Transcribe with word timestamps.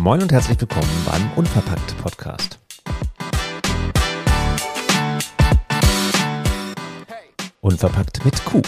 Moin 0.00 0.22
und 0.22 0.32
herzlich 0.32 0.58
willkommen 0.60 0.88
beim 1.04 1.30
Unverpackt 1.36 1.96
Podcast. 1.98 2.58
Unverpackt 7.60 8.24
mit 8.24 8.42
Q. 8.44 8.62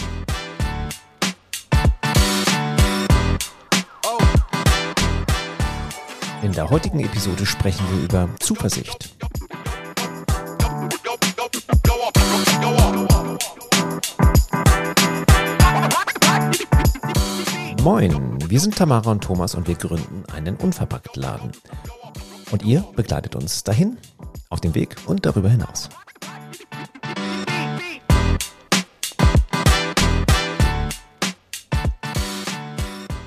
In 6.43 6.51
der 6.51 6.69
heutigen 6.69 6.99
Episode 6.99 7.45
sprechen 7.45 7.83
wir 7.91 8.03
über 8.03 8.29
Zuversicht. 8.39 9.15
Moin, 17.83 18.37
wir 18.49 18.61
sind 18.61 18.77
Tamara 18.77 19.11
und 19.11 19.21
Thomas 19.25 19.55
und 19.55 19.67
wir 19.67 19.75
gründen 19.75 20.23
einen 20.33 20.55
Unverpacktladen. 20.55 21.51
Und 22.49 22.63
ihr 22.63 22.81
begleitet 22.95 23.35
uns 23.35 23.65
dahin, 23.65 23.97
auf 24.49 24.61
dem 24.61 24.73
Weg 24.73 24.95
und 25.05 25.25
darüber 25.25 25.49
hinaus. 25.49 25.89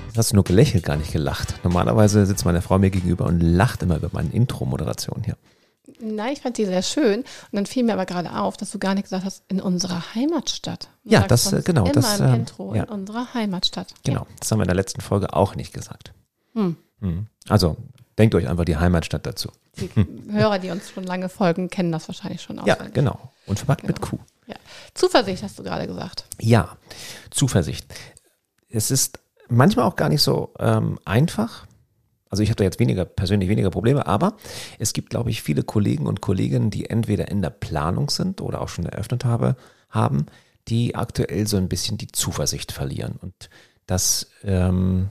Jetzt 0.07 0.17
hast 0.17 0.31
du 0.31 0.35
nur 0.37 0.43
gelächelt, 0.43 0.83
gar 0.83 0.97
nicht 0.97 1.11
gelacht. 1.11 1.59
Normalerweise 1.63 2.25
sitzt 2.25 2.43
meine 2.43 2.63
Frau 2.63 2.79
mir 2.79 2.89
gegenüber 2.89 3.27
und 3.27 3.39
lacht 3.41 3.83
immer 3.83 3.97
über 3.97 4.09
meine 4.11 4.31
Intro-Moderation 4.31 5.21
hier. 5.23 5.37
Nein, 5.99 6.33
ich 6.33 6.41
fand 6.41 6.57
die 6.57 6.65
sehr 6.65 6.81
schön. 6.83 7.19
Und 7.21 7.25
dann 7.51 7.65
fiel 7.65 7.83
mir 7.83 7.93
aber 7.93 8.05
gerade 8.05 8.31
auf, 8.37 8.57
dass 8.57 8.71
du 8.71 8.79
gar 8.79 8.93
nicht 8.93 9.03
gesagt 9.03 9.25
hast, 9.25 9.43
in 9.47 9.59
unserer 9.61 10.13
Heimatstadt. 10.15 10.89
Du 11.03 11.11
Ja, 11.11 11.21
das, 11.27 11.45
sonst 11.45 11.65
genau, 11.65 11.83
Immer 11.83 11.91
das, 11.93 12.19
im 12.19 12.25
ähm, 12.27 12.33
Intro, 12.35 12.75
ja. 12.75 12.83
in 12.83 12.89
unserer 12.89 13.33
Heimatstadt. 13.33 13.93
Genau, 14.03 14.27
das 14.39 14.51
haben 14.51 14.59
wir 14.59 14.63
in 14.63 14.67
der 14.69 14.75
letzten 14.75 15.01
Folge 15.01 15.33
auch 15.33 15.55
nicht 15.55 15.73
gesagt. 15.73 16.13
Hm. 16.53 16.75
Mhm. 16.99 17.27
Also, 17.49 17.77
denkt 18.17 18.33
euch 18.35 18.47
einfach 18.47 18.65
die 18.65 18.77
Heimatstadt 18.77 19.25
dazu. 19.25 19.49
Ja. 19.75 19.87
Die 19.95 20.31
Hörer, 20.33 20.57
die 20.59 20.71
uns 20.71 20.89
schon 20.89 21.03
lange 21.03 21.29
folgen, 21.29 21.69
kennen 21.69 21.91
das 21.91 22.07
wahrscheinlich 22.07 22.41
schon 22.41 22.57
Ja, 22.65 22.73
auswendig. 22.73 22.93
genau. 22.95 23.31
Und 23.45 23.59
verpackt 23.59 23.83
mit 23.87 23.97
Genau. 24.01 24.07
Q. 24.09 24.19
Ja. 24.47 24.55
Zuversicht 24.95 25.43
hast 25.43 25.59
du 25.59 25.63
gerade 25.63 25.85
gesagt. 25.87 26.25
Ja, 26.39 26.77
Zuversicht. 27.29 27.85
Es 28.69 28.89
ist 28.91 29.19
manchmal 29.49 29.85
auch 29.85 29.95
gar 29.95 30.09
nicht 30.09 30.21
so 30.23 30.51
ähm, 30.59 30.97
einfach. 31.05 31.66
Also 32.29 32.43
ich 32.43 32.49
habe 32.49 32.57
da 32.57 32.63
jetzt 32.63 32.79
weniger, 32.79 33.05
persönlich 33.05 33.49
weniger 33.49 33.69
Probleme, 33.69 34.05
aber 34.05 34.37
es 34.79 34.93
gibt, 34.93 35.09
glaube 35.09 35.29
ich, 35.29 35.41
viele 35.41 35.63
Kollegen 35.63 36.07
und 36.07 36.21
Kolleginnen, 36.21 36.69
die 36.69 36.89
entweder 36.89 37.29
in 37.29 37.41
der 37.41 37.49
Planung 37.49 38.09
sind 38.09 38.41
oder 38.41 38.61
auch 38.61 38.69
schon 38.69 38.85
eröffnet 38.85 39.25
habe, 39.25 39.55
haben, 39.89 40.25
die 40.67 40.95
aktuell 40.95 41.47
so 41.47 41.57
ein 41.57 41.69
bisschen 41.69 41.97
die 41.97 42.11
Zuversicht 42.11 42.71
verlieren. 42.71 43.15
Und 43.21 43.49
das 43.85 44.29
ähm, 44.43 45.09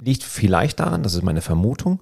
liegt 0.00 0.22
vielleicht 0.22 0.80
daran, 0.80 1.02
das 1.02 1.14
ist 1.14 1.22
meine 1.22 1.42
Vermutung, 1.42 2.00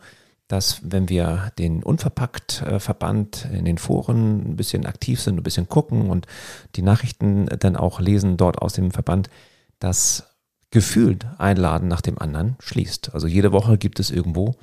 dass 0.51 0.81
wenn 0.83 1.09
wir 1.09 1.53
den 1.59 1.83
Unverpackt-Verband 1.83 3.49
in 3.53 3.65
den 3.65 3.79
Foren 3.79 4.51
ein 4.51 4.57
bisschen 4.57 4.85
aktiv 4.85 5.21
sind, 5.21 5.37
ein 5.37 5.45
bisschen 5.45 5.69
gucken 5.69 6.11
und 6.11 6.27
die 6.75 6.83
Nachrichten 6.83 7.47
dann 7.47 7.77
auch 7.77 8.01
lesen 8.01 8.37
dort 8.37 8.61
aus 8.61 8.73
dem 8.73 8.91
Verband, 8.91 9.31
dass 9.79 10.30
gefühlt 10.71 11.27
ein 11.39 11.57
Laden 11.57 11.89
nach 11.89 12.01
dem 12.01 12.19
anderen 12.19 12.57
schließt. 12.61 13.15
Also 13.15 13.27
jede 13.27 13.53
Woche 13.53 13.79
gibt 13.79 14.01
es 14.01 14.11
irgendwo 14.11 14.55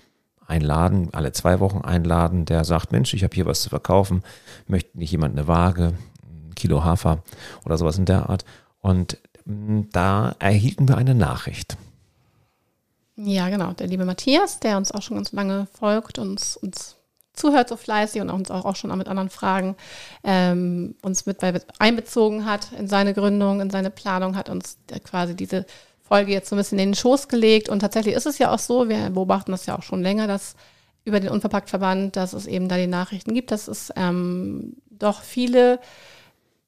einen 0.47 0.63
Laden, 0.63 1.13
alle 1.13 1.33
zwei 1.33 1.59
Wochen 1.59 1.81
einen 1.81 2.05
Laden, 2.05 2.45
der 2.45 2.63
sagt, 2.63 2.91
Mensch, 2.91 3.13
ich 3.13 3.23
habe 3.23 3.35
hier 3.35 3.45
was 3.45 3.61
zu 3.61 3.69
verkaufen, 3.69 4.23
möchte 4.67 4.97
nicht 4.97 5.11
jemand 5.11 5.37
eine 5.37 5.47
Waage, 5.47 5.93
ein 6.23 6.55
Kilo 6.55 6.83
Hafer 6.83 7.23
oder 7.65 7.77
sowas 7.77 7.97
in 7.97 8.05
der 8.05 8.29
Art. 8.29 8.45
Und 8.79 9.17
mh, 9.45 9.87
da 9.91 10.35
erhielten 10.39 10.87
wir 10.87 10.97
eine 10.97 11.15
Nachricht. 11.15 11.77
Ja, 13.17 13.49
genau. 13.49 13.73
Der 13.73 13.87
liebe 13.87 14.05
Matthias, 14.05 14.59
der 14.59 14.77
uns 14.77 14.91
auch 14.91 15.01
schon 15.01 15.17
ganz 15.17 15.31
lange 15.33 15.67
folgt, 15.73 16.19
uns, 16.19 16.55
uns 16.55 16.95
zuhört 17.33 17.67
so 17.67 17.75
fleißig 17.75 18.21
und 18.21 18.29
uns 18.29 18.51
auch, 18.51 18.65
auch 18.65 18.75
schon 18.75 18.95
mit 18.97 19.07
anderen 19.07 19.29
Fragen 19.29 19.75
ähm, 20.23 20.95
uns 21.01 21.25
mit 21.25 21.39
einbezogen 21.79 22.45
hat 22.45 22.71
in 22.77 22.87
seine 22.87 23.13
Gründung, 23.13 23.59
in 23.61 23.69
seine 23.69 23.89
Planung, 23.89 24.35
hat 24.35 24.49
uns 24.49 24.77
quasi 25.03 25.35
diese 25.35 25.65
Folge 26.07 26.31
jetzt 26.31 26.49
so 26.49 26.55
ein 26.55 26.59
bisschen 26.59 26.79
in 26.79 26.89
den 26.89 26.95
Schoß 26.95 27.27
gelegt. 27.27 27.69
Und 27.69 27.79
tatsächlich 27.79 28.15
ist 28.15 28.25
es 28.25 28.37
ja 28.37 28.51
auch 28.51 28.59
so, 28.59 28.89
wir 28.89 29.09
beobachten 29.09 29.51
das 29.51 29.65
ja 29.65 29.77
auch 29.77 29.83
schon 29.83 30.01
länger, 30.01 30.27
dass 30.27 30.55
über 31.05 31.19
den 31.19 31.29
Unverpacktverband, 31.29 32.15
dass 32.15 32.33
es 32.33 32.47
eben 32.47 32.67
da 32.67 32.77
die 32.77 32.87
Nachrichten 32.87 33.33
gibt, 33.33 33.51
dass 33.51 33.67
es 33.67 33.93
ähm, 33.95 34.73
doch 34.89 35.21
viele 35.21 35.79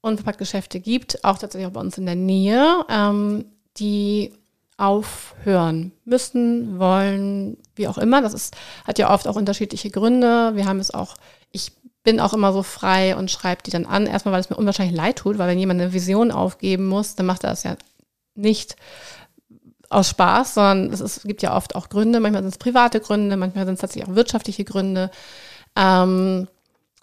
Unverpacktgeschäfte 0.00 0.80
gibt, 0.80 1.24
auch 1.24 1.38
tatsächlich 1.38 1.68
auch 1.68 1.74
bei 1.74 1.80
uns 1.80 1.98
in 1.98 2.06
der 2.06 2.14
Nähe, 2.14 2.84
ähm, 2.88 3.44
die 3.76 4.32
aufhören 4.78 5.92
müssen, 6.06 6.78
wollen, 6.78 7.58
wie 7.74 7.86
auch 7.86 7.98
immer. 7.98 8.22
Das 8.22 8.32
ist, 8.32 8.56
hat 8.86 8.98
ja 8.98 9.12
oft 9.12 9.28
auch 9.28 9.36
unterschiedliche 9.36 9.90
Gründe. 9.90 10.52
Wir 10.54 10.64
haben 10.64 10.80
es 10.80 10.92
auch, 10.92 11.16
ich 11.52 11.72
bin 12.02 12.18
auch 12.18 12.32
immer 12.32 12.54
so 12.54 12.62
frei 12.62 13.14
und 13.14 13.30
schreibe 13.30 13.62
die 13.62 13.70
dann 13.70 13.84
an. 13.84 14.06
Erstmal, 14.06 14.32
weil 14.32 14.40
es 14.40 14.48
mir 14.48 14.56
unwahrscheinlich 14.56 14.96
leid 14.96 15.16
tut, 15.16 15.36
weil 15.36 15.48
wenn 15.48 15.58
jemand 15.58 15.82
eine 15.82 15.92
Vision 15.92 16.30
aufgeben 16.30 16.86
muss, 16.86 17.14
dann 17.14 17.26
macht 17.26 17.44
er 17.44 17.50
das 17.50 17.62
ja 17.62 17.76
nicht 18.34 18.76
aus 19.90 20.08
Spaß, 20.08 20.54
sondern 20.54 20.92
es, 20.92 21.00
ist, 21.00 21.24
gibt 21.24 21.42
ja 21.42 21.54
oft 21.54 21.74
auch 21.74 21.88
Gründe. 21.88 22.20
Manchmal 22.20 22.42
sind 22.42 22.52
es 22.52 22.58
private 22.58 23.00
Gründe, 23.00 23.36
manchmal 23.36 23.66
sind 23.66 23.74
es 23.74 23.80
tatsächlich 23.80 24.08
auch 24.08 24.14
wirtschaftliche 24.14 24.64
Gründe. 24.64 25.10
Ähm, 25.76 26.48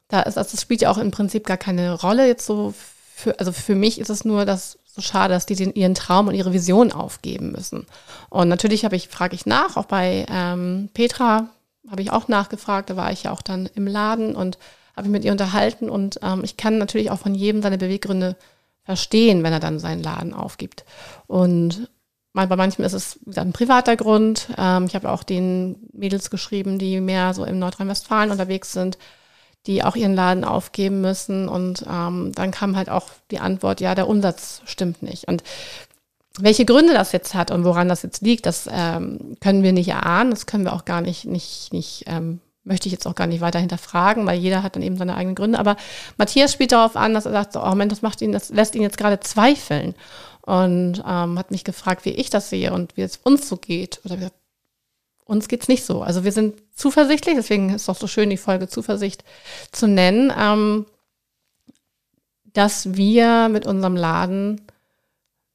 da 0.08 0.22
ist, 0.22 0.38
also 0.38 0.52
das 0.52 0.62
spielt 0.62 0.82
ja 0.82 0.90
auch 0.90 0.98
im 0.98 1.12
Prinzip 1.12 1.46
gar 1.46 1.58
keine 1.58 1.94
Rolle 1.94 2.28
jetzt 2.28 2.46
so 2.46 2.74
für, 3.18 3.40
also 3.40 3.52
für 3.52 3.76
mich 3.76 4.00
ist 4.00 4.10
es 4.10 4.26
nur 4.26 4.46
das 4.46 4.78
so 4.86 5.02
schade, 5.02 5.34
dass 5.34 5.46
die 5.46 5.56
den, 5.56 5.74
ihren 5.74 5.96
Traum 5.96 6.28
und 6.28 6.36
ihre 6.36 6.54
Vision 6.54 6.92
aufgeben 6.92 7.52
müssen. 7.52 7.86
Und 8.30 8.48
natürlich 8.48 8.86
habe 8.86 8.96
ich, 8.96 9.10
frage 9.10 9.36
ich 9.36 9.46
nach, 9.46 9.76
auch 9.76 9.86
bei 9.86 10.26
ähm, 10.30 10.90
Petra 10.94 11.50
habe 11.90 12.02
ich 12.02 12.12
auch 12.12 12.28
nachgefragt, 12.28 12.90
da 12.90 12.96
war 12.96 13.12
ich 13.12 13.24
ja 13.24 13.32
auch 13.32 13.42
dann 13.42 13.70
im 13.76 13.88
Laden 13.88 14.36
und 14.36 14.58
habe 14.96 15.08
mich 15.08 15.14
mit 15.14 15.26
ihr 15.26 15.32
unterhalten 15.32 15.90
und 15.90 16.20
ähm, 16.22 16.44
ich 16.44 16.58
kann 16.58 16.78
natürlich 16.78 17.12
auch 17.12 17.20
von 17.20 17.36
jedem 17.36 17.62
seine 17.62 17.78
Beweggründe 17.78 18.36
verstehen, 18.84 19.44
wenn 19.44 19.54
er 19.54 19.60
dann 19.60 19.80
seinen 19.80 20.04
Laden 20.04 20.34
aufgibt. 20.34 20.86
Und 21.28 21.90
bei 22.34 22.56
manchem 22.56 22.86
ist 22.86 22.94
es 22.94 23.20
ein 23.36 23.54
privater 23.54 23.96
Grund. 23.96 24.50
Ähm, 24.58 24.86
ich 24.86 24.96
habe 24.96 25.10
auch 25.10 25.24
den 25.24 25.78
Mädels 25.94 26.30
geschrieben, 26.30 26.78
die 26.78 27.02
mehr 27.02 27.34
so 27.34 27.44
in 27.44 27.60
Nordrhein-Westfalen 27.60 28.32
unterwegs 28.32 28.74
sind, 28.74 28.98
die 29.66 29.84
auch 29.84 29.96
ihren 29.96 30.14
Laden 30.14 30.44
aufgeben 30.44 31.02
müssen. 31.02 31.50
Und 31.50 31.84
ähm, 31.90 32.32
dann 32.36 32.52
kam 32.52 32.76
halt 32.76 32.90
auch 32.90 33.10
die 33.32 33.40
Antwort, 33.40 33.82
ja, 33.82 33.96
der 33.96 34.08
Umsatz 34.08 34.62
stimmt 34.66 35.02
nicht. 35.02 35.28
Und 35.28 35.44
welche 36.40 36.66
Gründe 36.66 36.94
das 36.94 37.12
jetzt 37.12 37.34
hat 37.34 37.50
und 37.50 37.64
woran 37.64 37.90
das 37.90 38.04
jetzt 38.04 38.22
liegt, 38.22 38.46
das 38.46 38.70
ähm, 38.72 39.38
können 39.42 39.64
wir 39.64 39.74
nicht 39.74 39.90
erahnen. 39.90 40.30
Das 40.30 40.46
können 40.46 40.66
wir 40.66 40.74
auch 40.74 40.86
gar 40.86 41.02
nicht, 41.02 41.26
nicht, 41.26 41.74
nicht 41.74 42.04
ähm, 42.06 42.40
möchte 42.64 42.88
ich 42.88 42.94
jetzt 42.94 43.08
auch 43.08 43.16
gar 43.16 43.28
nicht 43.28 43.42
weiter 43.42 43.60
hinterfragen, 43.60 44.26
weil 44.26 44.38
jeder 44.40 44.62
hat 44.62 44.76
dann 44.76 44.84
eben 44.84 44.98
seine 44.98 45.16
eigenen 45.16 45.36
Gründe. 45.36 45.58
Aber 45.58 45.78
Matthias 46.18 46.54
spielt 46.54 46.72
darauf 46.72 46.96
an, 46.96 47.14
dass 47.14 47.26
er 47.26 47.32
sagt, 47.32 47.54
so, 47.54 47.64
oh 47.64 47.76
Mensch, 47.76 47.92
das 47.92 48.02
macht 48.02 48.22
ihn, 48.22 48.32
das 48.32 48.50
lässt 48.50 48.76
ihn 48.76 48.82
jetzt 48.82 48.98
gerade 48.98 49.20
zweifeln. 49.20 49.96
Und 50.48 51.04
ähm, 51.06 51.38
hat 51.38 51.52
mich 51.52 51.66
gefragt, 51.66 52.06
wie 52.06 52.12
ich 52.12 52.30
das 52.30 52.50
sehe 52.50 52.72
und 52.72 52.96
wie 52.96 53.02
es 53.02 53.18
uns 53.18 53.50
so 53.50 53.58
geht. 53.58 54.00
Oder 54.06 54.16
gesagt, 54.16 54.36
uns 55.26 55.50
geht's 55.50 55.68
nicht 55.68 55.84
so. 55.84 56.02
Also 56.04 56.24
wir 56.24 56.32
sind 56.32 56.56
zuversichtlich, 56.74 57.36
deswegen 57.36 57.70
ist 57.72 57.82
es 57.82 57.90
auch 57.90 57.98
so 57.98 58.08
schön, 58.08 58.30
die 58.30 58.38
Folge 58.38 58.70
Zuversicht 58.70 59.26
zu 59.74 59.88
nennen, 59.90 60.32
ähm, 60.40 60.86
dass 62.54 62.96
wir 62.96 63.50
mit 63.50 63.66
unserem 63.68 63.98
Laden 63.98 64.62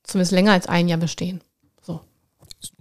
zumindest 0.02 0.32
länger 0.32 0.52
als 0.52 0.66
ein 0.68 0.88
Jahr 0.88 0.98
bestehen. 0.98 1.40
So. 1.80 2.00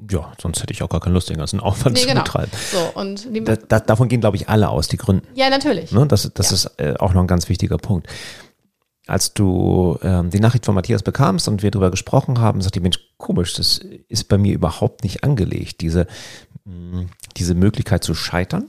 Ja, 0.10 0.34
sonst 0.42 0.62
hätte 0.62 0.74
ich 0.74 0.84
auch 0.84 0.90
gar 0.90 1.00
keine 1.00 1.14
Lust, 1.14 1.30
den 1.30 1.38
ganzen 1.38 1.62
Aufwand 1.62 1.96
Nee, 1.96 2.02
zu 2.02 2.08
genau. 2.10 2.24
betreiben. 2.24 2.52
So, 2.74 3.00
und 3.00 3.26
Da, 3.48 3.56
da, 3.56 3.80
davon 3.80 4.10
gehen, 4.10 4.20
glaube 4.20 4.36
ich, 4.36 4.50
alle 4.50 4.68
aus, 4.68 4.90
die 4.90 4.98
gründen. 4.98 5.26
ja, 5.34 5.50
natürlich. 5.50 5.94
Ne? 5.94 6.06
Das, 6.08 6.30
das 6.34 6.50
Ja. 6.50 6.56
ist 6.56 6.66
äh, 6.78 6.96
auch 7.00 7.14
noch 7.14 7.22
ein 7.22 7.28
ganz 7.28 7.48
wichtiger 7.48 7.78
Punkt. 7.78 8.08
Als 9.08 9.34
du 9.34 9.98
ähm, 10.04 10.30
die 10.30 10.40
Nachricht 10.40 10.66
von 10.66 10.76
Matthias 10.76 11.04
bekamst 11.04 11.48
und 11.48 11.64
wir 11.64 11.72
darüber 11.72 11.92
gesprochen 11.92 12.40
haben, 12.40 12.62
sagte 12.62 12.80
ich, 12.80 12.84
Mensch, 12.84 13.00
komisch, 13.18 13.54
das 13.56 13.80
ist 14.08 14.28
bei 14.28 14.38
mir 14.38 14.54
überhaupt 14.54 15.04
nicht 15.04 15.24
angelegt, 15.24 15.82
diese, 15.82 16.06
mh, 16.66 17.06
diese 17.36 17.56
Möglichkeit 17.56 18.04
zu 18.04 18.14
scheitern. 18.14 18.66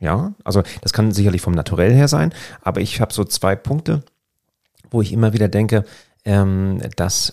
Ja, 0.00 0.34
also 0.44 0.62
das 0.82 0.92
kann 0.92 1.12
sicherlich 1.12 1.40
vom 1.40 1.54
Naturell 1.54 1.92
her 1.92 2.08
sein, 2.08 2.32
aber 2.62 2.80
ich 2.80 3.00
habe 3.00 3.12
so 3.12 3.24
zwei 3.24 3.56
Punkte, 3.56 4.02
wo 4.90 5.02
ich 5.02 5.12
immer 5.12 5.32
wieder 5.32 5.48
denke, 5.48 5.84
ähm, 6.24 6.80
dass 6.96 7.32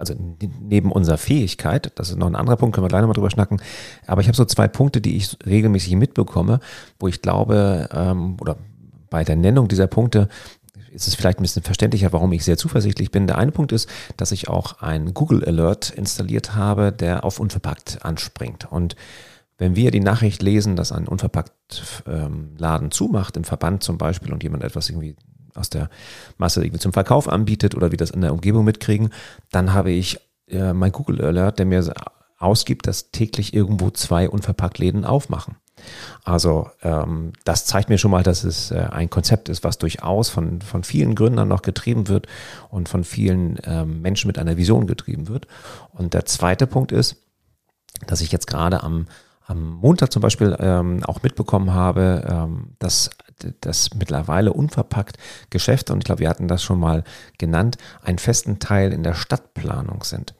also 0.00 0.14
neben 0.60 0.92
unserer 0.92 1.18
Fähigkeit, 1.18 1.92
das 1.96 2.08
ist 2.08 2.16
noch 2.16 2.26
ein 2.26 2.34
anderer 2.34 2.56
Punkt, 2.56 2.74
können 2.74 2.86
wir 2.86 2.88
gleich 2.88 3.02
nochmal 3.02 3.14
drüber 3.14 3.30
schnacken, 3.30 3.60
aber 4.06 4.22
ich 4.22 4.28
habe 4.28 4.36
so 4.36 4.46
zwei 4.46 4.66
Punkte, 4.66 5.02
die 5.02 5.16
ich 5.16 5.36
regelmäßig 5.44 5.94
mitbekomme, 5.96 6.60
wo 6.98 7.06
ich 7.06 7.20
glaube, 7.20 7.88
ähm, 7.92 8.38
oder 8.40 8.56
bei 9.10 9.24
der 9.24 9.36
Nennung 9.36 9.68
dieser 9.68 9.88
Punkte 9.88 10.28
ist 10.92 11.08
es 11.08 11.14
vielleicht 11.14 11.38
ein 11.38 11.42
bisschen 11.42 11.62
verständlicher, 11.62 12.12
warum 12.12 12.32
ich 12.32 12.44
sehr 12.44 12.56
zuversichtlich 12.56 13.10
bin. 13.10 13.26
Der 13.26 13.38
eine 13.38 13.52
Punkt 13.52 13.72
ist, 13.72 13.88
dass 14.16 14.32
ich 14.32 14.48
auch 14.48 14.80
ein 14.82 15.14
Google 15.14 15.44
Alert 15.44 15.90
installiert 15.90 16.54
habe, 16.54 16.92
der 16.92 17.24
auf 17.24 17.40
unverpackt 17.40 18.04
anspringt. 18.04 18.70
Und 18.70 18.96
wenn 19.58 19.76
wir 19.76 19.90
die 19.90 20.00
Nachricht 20.00 20.42
lesen, 20.42 20.74
dass 20.74 20.90
ein 20.90 21.06
unverpackt 21.06 22.02
ähm, 22.06 22.56
zumacht, 22.90 23.36
im 23.36 23.44
Verband 23.44 23.82
zum 23.82 23.98
Beispiel, 23.98 24.32
und 24.32 24.42
jemand 24.42 24.64
etwas 24.64 24.88
irgendwie 24.88 25.16
aus 25.54 25.70
der 25.70 25.90
Masse 26.38 26.62
irgendwie 26.62 26.80
zum 26.80 26.92
Verkauf 26.92 27.28
anbietet 27.28 27.74
oder 27.74 27.90
wir 27.90 27.98
das 27.98 28.10
in 28.10 28.22
der 28.22 28.32
Umgebung 28.32 28.64
mitkriegen, 28.64 29.10
dann 29.50 29.72
habe 29.72 29.90
ich 29.90 30.18
äh, 30.48 30.72
mein 30.72 30.92
Google 30.92 31.22
Alert, 31.22 31.58
der 31.58 31.66
mir 31.66 31.92
ausgibt, 32.38 32.86
dass 32.86 33.10
täglich 33.10 33.52
irgendwo 33.52 33.90
zwei 33.90 34.28
unverpackt 34.28 34.78
Läden 34.78 35.04
aufmachen. 35.04 35.56
Also 36.24 36.68
ähm, 36.82 37.32
das 37.44 37.66
zeigt 37.66 37.88
mir 37.88 37.98
schon 37.98 38.10
mal, 38.10 38.22
dass 38.22 38.44
es 38.44 38.70
äh, 38.70 38.78
ein 38.90 39.10
Konzept 39.10 39.48
ist, 39.48 39.64
was 39.64 39.78
durchaus 39.78 40.28
von, 40.28 40.60
von 40.60 40.84
vielen 40.84 41.14
Gründern 41.14 41.48
noch 41.48 41.62
getrieben 41.62 42.08
wird 42.08 42.26
und 42.68 42.88
von 42.88 43.04
vielen 43.04 43.58
ähm, 43.64 44.02
Menschen 44.02 44.28
mit 44.28 44.38
einer 44.38 44.56
Vision 44.56 44.86
getrieben 44.86 45.28
wird. 45.28 45.46
Und 45.92 46.14
der 46.14 46.24
zweite 46.26 46.66
Punkt 46.66 46.92
ist, 46.92 47.16
dass 48.06 48.20
ich 48.20 48.32
jetzt 48.32 48.46
gerade 48.46 48.82
am, 48.82 49.06
am 49.46 49.74
Montag 49.74 50.12
zum 50.12 50.22
Beispiel 50.22 50.56
ähm, 50.60 51.02
auch 51.04 51.22
mitbekommen 51.22 51.72
habe, 51.74 52.24
ähm, 52.28 52.76
dass 52.78 53.10
das 53.60 53.94
mittlerweile 53.94 54.52
unverpackt 54.52 55.16
Geschäfte, 55.50 55.92
und 55.92 56.00
ich 56.00 56.04
glaube, 56.04 56.20
wir 56.20 56.28
hatten 56.28 56.48
das 56.48 56.62
schon 56.62 56.78
mal 56.78 57.04
genannt, 57.38 57.78
einen 58.02 58.18
festen 58.18 58.58
Teil 58.58 58.92
in 58.92 59.02
der 59.02 59.14
Stadtplanung 59.14 60.04
sind. 60.04 60.34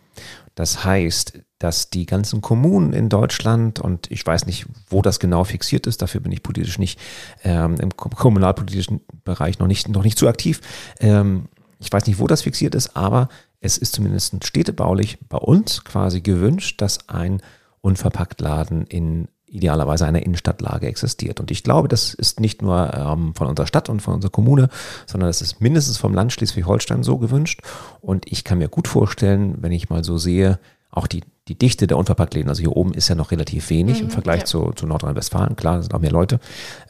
Das 0.54 0.84
heißt, 0.84 1.40
dass 1.60 1.90
die 1.90 2.06
ganzen 2.06 2.40
Kommunen 2.40 2.94
in 2.94 3.08
Deutschland, 3.08 3.80
und 3.80 4.10
ich 4.10 4.26
weiß 4.26 4.46
nicht, 4.46 4.66
wo 4.88 5.02
das 5.02 5.20
genau 5.20 5.44
fixiert 5.44 5.86
ist, 5.86 6.02
dafür 6.02 6.22
bin 6.22 6.32
ich 6.32 6.42
politisch 6.42 6.78
nicht, 6.78 6.98
ähm, 7.44 7.76
im 7.80 7.94
kommunalpolitischen 7.96 9.02
Bereich 9.24 9.58
noch 9.58 9.66
nicht, 9.66 9.88
noch 9.88 10.02
nicht 10.02 10.18
zu 10.18 10.26
aktiv. 10.26 10.62
Ähm, 11.00 11.48
ich 11.78 11.92
weiß 11.92 12.06
nicht, 12.06 12.18
wo 12.18 12.26
das 12.26 12.42
fixiert 12.42 12.74
ist, 12.74 12.96
aber 12.96 13.28
es 13.60 13.76
ist 13.76 13.94
zumindest 13.94 14.42
städtebaulich 14.42 15.18
bei 15.28 15.36
uns 15.36 15.84
quasi 15.84 16.22
gewünscht, 16.22 16.80
dass 16.80 17.10
ein 17.10 17.42
Unverpacktladen 17.82 18.86
in 18.86 19.28
idealerweise 19.46 20.06
einer 20.06 20.22
Innenstadtlage 20.22 20.86
existiert. 20.86 21.40
Und 21.40 21.50
ich 21.50 21.62
glaube, 21.62 21.88
das 21.88 22.14
ist 22.14 22.40
nicht 22.40 22.62
nur 22.62 22.94
ähm, 22.94 23.34
von 23.34 23.48
unserer 23.48 23.66
Stadt 23.66 23.90
und 23.90 24.00
von 24.00 24.14
unserer 24.14 24.30
Kommune, 24.30 24.70
sondern 25.06 25.28
das 25.28 25.42
ist 25.42 25.60
mindestens 25.60 25.98
vom 25.98 26.14
Land 26.14 26.32
Schleswig-Holstein 26.32 27.02
so 27.02 27.18
gewünscht. 27.18 27.60
Und 28.00 28.30
ich 28.30 28.44
kann 28.44 28.58
mir 28.58 28.68
gut 28.68 28.88
vorstellen, 28.88 29.56
wenn 29.60 29.72
ich 29.72 29.90
mal 29.90 30.04
so 30.04 30.16
sehe, 30.16 30.58
auch 30.90 31.06
die, 31.06 31.22
die 31.48 31.56
Dichte 31.56 31.86
der 31.86 31.96
Unverpacktläden, 31.96 32.48
also 32.48 32.60
hier 32.60 32.76
oben 32.76 32.94
ist 32.94 33.08
ja 33.08 33.14
noch 33.14 33.30
relativ 33.30 33.70
wenig 33.70 33.98
mhm, 33.98 34.06
im 34.06 34.10
Vergleich 34.10 34.40
ja. 34.40 34.44
zu, 34.46 34.72
zu 34.72 34.86
Nordrhein-Westfalen, 34.86 35.56
klar, 35.56 35.80
sind 35.82 35.94
auch 35.94 36.00
mehr 36.00 36.10
Leute, 36.10 36.40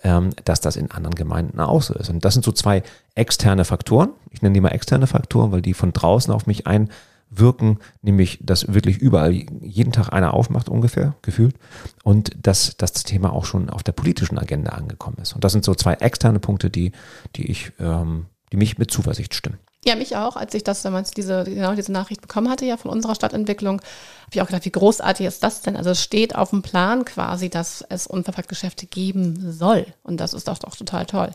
ähm, 0.02 0.31
dass 0.44 0.61
das 0.61 0.76
in 0.76 0.91
anderen 0.91 1.14
Gemeinden 1.14 1.61
auch 1.61 1.82
so 1.82 1.94
ist. 1.94 2.08
Und 2.08 2.25
das 2.25 2.35
sind 2.35 2.44
so 2.44 2.52
zwei 2.52 2.82
externe 3.14 3.64
Faktoren. 3.64 4.11
Ich 4.31 4.43
nenne 4.43 4.55
die 4.55 4.61
mal 4.61 4.70
externe 4.70 5.06
Faktoren, 5.06 5.52
weil 5.52 5.62
die 5.62 5.75
von 5.75 5.93
draußen 5.93 6.32
auf 6.32 6.47
mich 6.47 6.67
ein 6.67 6.91
wirken, 7.31 7.79
nämlich 8.02 8.41
dass 8.43 8.75
wirklich 8.75 8.99
überall 8.99 9.32
jeden 9.32 9.93
Tag 9.93 10.12
einer 10.12 10.35
aufmacht 10.35 10.69
ungefähr, 10.69 11.14
gefühlt, 11.23 11.55
und 12.02 12.32
dass, 12.43 12.76
dass 12.76 12.93
das 12.93 13.05
Thema 13.05 13.32
auch 13.32 13.44
schon 13.44 13.70
auf 13.70 13.82
der 13.82 13.93
politischen 13.93 14.37
Agenda 14.37 14.73
angekommen 14.73 15.19
ist. 15.23 15.35
Und 15.35 15.44
das 15.44 15.52
sind 15.52 15.64
so 15.64 15.75
zwei 15.75 15.94
externe 15.94 16.41
Punkte, 16.41 16.70
die, 16.70 16.93
die 17.37 17.49
ich, 17.50 17.73
ähm, 17.79 18.26
die 18.52 18.56
mich 18.56 18.79
mit 18.79 18.91
Zuversicht 18.91 19.35
stimmen. 19.35 19.58
Ja, 19.85 19.97
mich 19.97 20.15
auch, 20.17 20.37
als 20.37 20.53
ich 20.53 20.62
das 20.62 20.82
damals 20.82 21.11
diese, 21.11 21.44
genau 21.44 21.75
diese 21.75 21.91
Nachricht 21.91 22.21
bekommen 22.21 22.50
hatte, 22.50 22.67
ja, 22.67 22.77
von 22.77 22.91
unserer 22.91 23.15
Stadtentwicklung, 23.15 23.81
habe 23.81 24.31
ich 24.32 24.43
auch 24.43 24.47
gedacht, 24.47 24.67
wie 24.67 24.73
großartig 24.73 25.27
ist 25.27 25.43
das 25.43 25.62
denn? 25.62 25.77
Also 25.77 25.91
es 25.91 26.03
steht 26.03 26.35
auf 26.37 26.50
dem 26.50 26.61
Plan 26.61 27.06
quasi, 27.06 27.49
dass 27.49 27.82
es 27.88 28.06
Unverpacktgeschäfte 28.06 28.87
geben 28.87 29.53
soll. 29.53 29.87
Und 30.03 30.19
das 30.19 30.35
ist 30.35 30.49
doch, 30.49 30.59
doch 30.59 30.77
total 30.77 31.06
toll. 31.06 31.31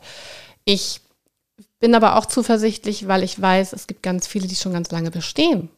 Ich 0.64 1.02
bin 1.80 1.96
aber 1.96 2.18
auch 2.18 2.28
zuversichtlich, 2.28 3.08
weil 3.08 3.24
ich 3.24 3.42
weiß, 3.42 3.74
es 3.74 3.88
gibt 3.88 4.04
ganz 4.04 4.28
viele, 4.28 4.48
die 4.48 4.56
schon 4.56 4.74
ganz 4.74 4.92
lange 4.92 5.10
bestehen 5.10 5.70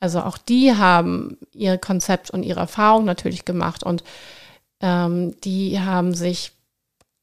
also 0.00 0.22
auch 0.22 0.38
die 0.38 0.74
haben 0.74 1.36
ihr 1.52 1.76
Konzept 1.76 2.30
und 2.30 2.42
ihre 2.42 2.60
Erfahrung 2.60 3.04
natürlich 3.04 3.44
gemacht 3.44 3.84
und 3.84 4.02
ähm, 4.80 5.38
die 5.42 5.78
haben 5.78 6.14
sich, 6.14 6.52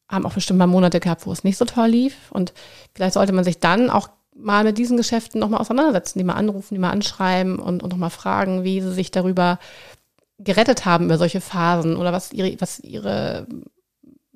haben 0.09 0.27
auch 0.27 0.33
bestimmt 0.33 0.59
mal 0.59 0.67
Monate 0.67 0.99
gehabt, 0.99 1.25
wo 1.25 1.31
es 1.31 1.43
nicht 1.43 1.57
so 1.57 1.65
toll 1.65 1.87
lief. 1.87 2.31
Und 2.31 2.53
vielleicht 2.93 3.15
sollte 3.15 3.33
man 3.33 3.43
sich 3.43 3.59
dann 3.59 3.89
auch 3.89 4.09
mal 4.37 4.63
mit 4.63 4.77
diesen 4.77 4.97
Geschäften 4.97 5.39
nochmal 5.39 5.61
auseinandersetzen, 5.61 6.19
die 6.19 6.25
mal 6.25 6.33
anrufen, 6.33 6.75
die 6.75 6.79
mal 6.79 6.91
anschreiben 6.91 7.59
und, 7.59 7.83
und 7.83 7.91
nochmal 7.91 8.09
fragen, 8.09 8.63
wie 8.63 8.81
sie 8.81 8.93
sich 8.93 9.11
darüber 9.11 9.59
gerettet 10.39 10.85
haben 10.85 11.05
über 11.05 11.17
solche 11.17 11.41
Phasen 11.41 11.97
oder 11.97 12.13
was 12.13 12.31
ihre, 12.31 12.59
was 12.61 12.79
ihre 12.79 13.47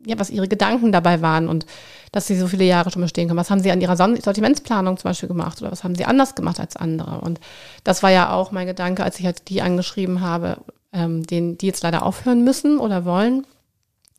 ja, 0.05 0.17
was 0.17 0.29
ihre 0.29 0.47
Gedanken 0.47 0.91
dabei 0.91 1.21
waren 1.21 1.47
und 1.47 1.65
dass 2.11 2.27
sie 2.27 2.35
so 2.35 2.47
viele 2.47 2.63
Jahre 2.63 2.89
schon 2.89 3.01
bestehen 3.01 3.27
können. 3.27 3.39
Was 3.39 3.51
haben 3.51 3.61
sie 3.61 3.71
an 3.71 3.81
ihrer 3.81 3.95
Sortimentsplanung 3.95 4.97
zum 4.97 5.09
Beispiel 5.09 5.29
gemacht 5.29 5.61
oder 5.61 5.71
was 5.71 5.83
haben 5.83 5.95
sie 5.95 6.05
anders 6.05 6.35
gemacht 6.35 6.59
als 6.59 6.75
andere? 6.75 7.21
Und 7.21 7.39
das 7.83 8.01
war 8.01 8.09
ja 8.09 8.33
auch 8.33 8.51
mein 8.51 8.67
Gedanke, 8.67 9.03
als 9.03 9.19
ich 9.19 9.25
halt 9.25 9.47
die 9.49 9.61
angeschrieben 9.61 10.21
habe, 10.21 10.57
ähm, 10.91 11.25
den, 11.25 11.57
die 11.57 11.67
jetzt 11.67 11.83
leider 11.83 12.03
aufhören 12.03 12.43
müssen 12.43 12.79
oder 12.79 13.05
wollen. 13.05 13.45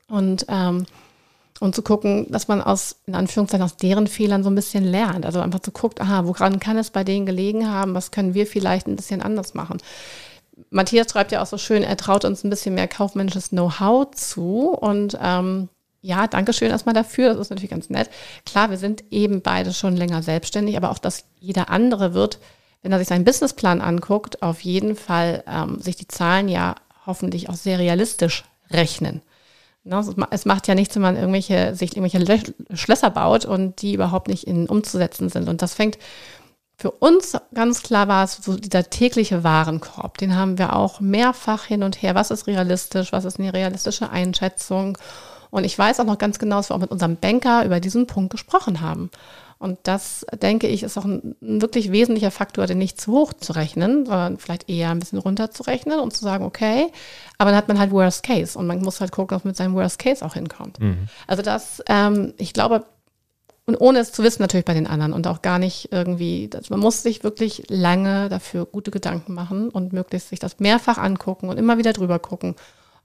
Und, 0.09 0.47
ähm, 0.49 0.87
und 1.63 1.77
zu 1.77 1.83
gucken, 1.83 2.27
dass 2.29 2.49
man 2.49 2.61
aus, 2.61 2.97
in 3.07 3.15
Anführungszeichen, 3.15 3.65
aus 3.65 3.77
deren 3.77 4.09
Fehlern 4.09 4.43
so 4.43 4.51
ein 4.51 4.55
bisschen 4.57 4.83
lernt. 4.83 5.25
Also 5.25 5.41
einfach 5.41 5.61
zu 5.61 5.71
gucken, 5.71 6.05
aha, 6.05 6.27
woran 6.27 6.59
kann 6.59 6.77
es 6.77 6.91
bei 6.91 7.05
denen 7.05 7.25
gelegen 7.25 7.71
haben? 7.71 7.95
Was 7.95 8.11
können 8.11 8.35
wir 8.35 8.49
vielleicht 8.49 8.89
ein 8.89 8.97
bisschen 8.97 9.23
anders 9.23 9.55
machen? 9.55 9.79
Matthias 10.71 11.13
schreibt 11.13 11.31
ja 11.31 11.41
auch 11.41 11.47
so 11.47 11.59
schön, 11.59 11.85
er 11.85 11.97
traut 11.97 12.25
uns 12.25 12.43
ein 12.43 12.51
bisschen 12.51 12.75
mehr 12.75 12.89
kaufmännisches 12.89 13.51
Know-how 13.51 14.11
zu. 14.11 14.71
Und 14.71 15.17
ähm, 15.23 15.69
ja, 16.01 16.27
danke 16.27 16.53
schön 16.53 16.71
erstmal 16.71 16.97
dafür. 16.97 17.29
Das 17.29 17.39
ist 17.39 17.51
natürlich 17.51 17.71
ganz 17.71 17.91
nett. 17.91 18.11
Klar, 18.45 18.71
wir 18.71 18.79
sind 18.79 19.05
eben 19.13 19.41
beide 19.41 19.73
schon 19.73 19.97
länger 19.97 20.25
selbstständig, 20.25 20.77
aber 20.77 20.91
auch, 20.91 20.99
dass 20.99 21.27
jeder 21.39 21.71
andere 21.71 22.13
wird, 22.13 22.41
wenn 22.83 22.91
er 22.91 22.99
sich 22.99 23.07
seinen 23.07 23.25
Businessplan 23.25 23.81
anguckt, 23.81 24.43
auf 24.43 24.63
jeden 24.63 24.97
Fall 24.97 25.45
ähm, 25.47 25.81
sich 25.81 25.95
die 25.95 26.09
Zahlen 26.09 26.49
ja 26.49 26.75
hoffentlich 27.07 27.49
auch 27.49 27.55
sehr 27.55 27.79
realistisch 27.79 28.43
rechnen. 28.69 29.23
Ne, 29.85 30.05
es 30.31 30.45
macht 30.45 30.69
ja 30.69 30.75
nichts, 30.75 30.95
wenn 30.95 31.03
man 31.03 31.17
irgendwelche, 31.17 31.75
sich 31.75 31.97
irgendwelche 31.97 32.55
Schlösser 32.75 33.11
baut 33.11 33.45
und 33.45 33.83
die 33.83 33.95
überhaupt 33.95 34.29
nicht 34.29 34.47
in, 34.47 34.69
umzusetzen 34.69 35.29
sind. 35.29 35.49
Und 35.49 35.61
das 35.61 35.75
fängt 35.75 35.99
für 36.77 36.91
uns 36.91 37.37
ganz 37.55 37.83
klar 37.83 38.09
war 38.09 38.25
es 38.25 38.37
so 38.37 38.57
dieser 38.57 38.91
tägliche 38.91 39.45
Warenkorb, 39.45 40.19
den 40.19 40.35
haben 40.35 40.59
wir 40.59 40.75
auch 40.75 40.99
mehrfach 40.99 41.65
hin 41.65 41.85
und 41.85 42.03
her. 42.03 42.15
Was 42.17 42.33
ist 42.33 42.49
realistisch? 42.49 43.13
Was 43.13 43.25
ist 43.25 43.39
eine 43.39 43.53
realistische 43.53 44.11
Einschätzung? 44.11 44.99
Und 45.51 45.65
ich 45.65 45.79
weiß 45.79 46.01
auch 46.01 46.07
noch 46.07 46.19
ganz 46.19 46.39
genau, 46.39 46.57
dass 46.57 46.71
wir 46.71 46.75
auch 46.75 46.81
mit 46.81 46.91
unserem 46.91 47.17
Banker 47.17 47.65
über 47.65 47.79
diesen 47.79 48.07
Punkt 48.07 48.31
gesprochen 48.31 48.81
haben. 48.81 49.11
Und 49.63 49.79
das, 49.85 50.27
denke 50.43 50.67
ich, 50.67 50.83
ist 50.83 50.99
auch 50.99 51.05
ein, 51.05 51.37
wirklich 51.41 51.93
wesentlicher 51.93 52.33
Faktor, 52.33 52.67
den 52.67 52.79
nicht 52.79 53.01
zu 53.01 53.13
hoch 53.13 53.33
zu 53.33 53.53
rechnen, 53.53 54.07
sondern 54.07 54.39
vielleicht 54.39 54.69
eher 54.69 54.91
ein 54.91 54.99
bisschen 54.99 55.21
runter 55.21 55.53
zu 55.53 55.63
rechnen 55.63 56.01
und 56.01 56.13
zu 56.13 56.25
sagen, 56.25 56.45
okay, 56.45 56.91
aber 57.39 57.51
dann 57.51 57.59
hat 57.59 57.69
man 57.69 57.79
halt 57.79 57.93
Worst 57.93 58.25
Case 58.25 58.59
und 58.59 58.67
man 58.67 58.83
muss 58.83 59.01
halt 59.01 59.13
gucken, 59.13 59.37
ob 59.37 59.45
mit 59.45 59.57
seinem 59.57 59.75
Worst 59.75 60.01
Case 60.01 60.27
auch 60.27 60.35
hinkommt. 60.35 60.81
Mhm. 60.81 61.07
Also 61.29 61.45
das, 61.45 61.81
ähm, 61.87 62.35
ich 62.39 62.53
glaube, 62.55 62.87
und 63.65 63.77
ohne 63.77 64.01
es 64.01 64.11
zu 64.11 64.25
wissen 64.25 64.43
natürlich 64.43 64.65
bei 64.65 64.75
den 64.75 64.89
anderen 64.89 65.13
und 65.13 65.29
auch 65.29 65.43
gar 65.43 65.61
nicht 65.61 65.93
irgendwie, 65.93 66.49
das, 66.49 66.69
man 66.69 66.81
muss 66.81 67.05
sich 67.05 67.23
wirklich 67.23 67.63
lange 67.69 68.29
dafür 68.29 68.67
gute 68.67 68.91
Gedanken 68.91 69.33
machen 69.33 69.69
und 69.69 69.93
möglichst 69.93 70.31
sich 70.31 70.41
das 70.41 70.59
mehrfach 70.59 70.99
angucken 70.99 71.49
und 71.49 71.57
immer 71.57 71.79
wieder 71.79 71.93
drüber 71.93 72.19
gucken, 72.19 72.57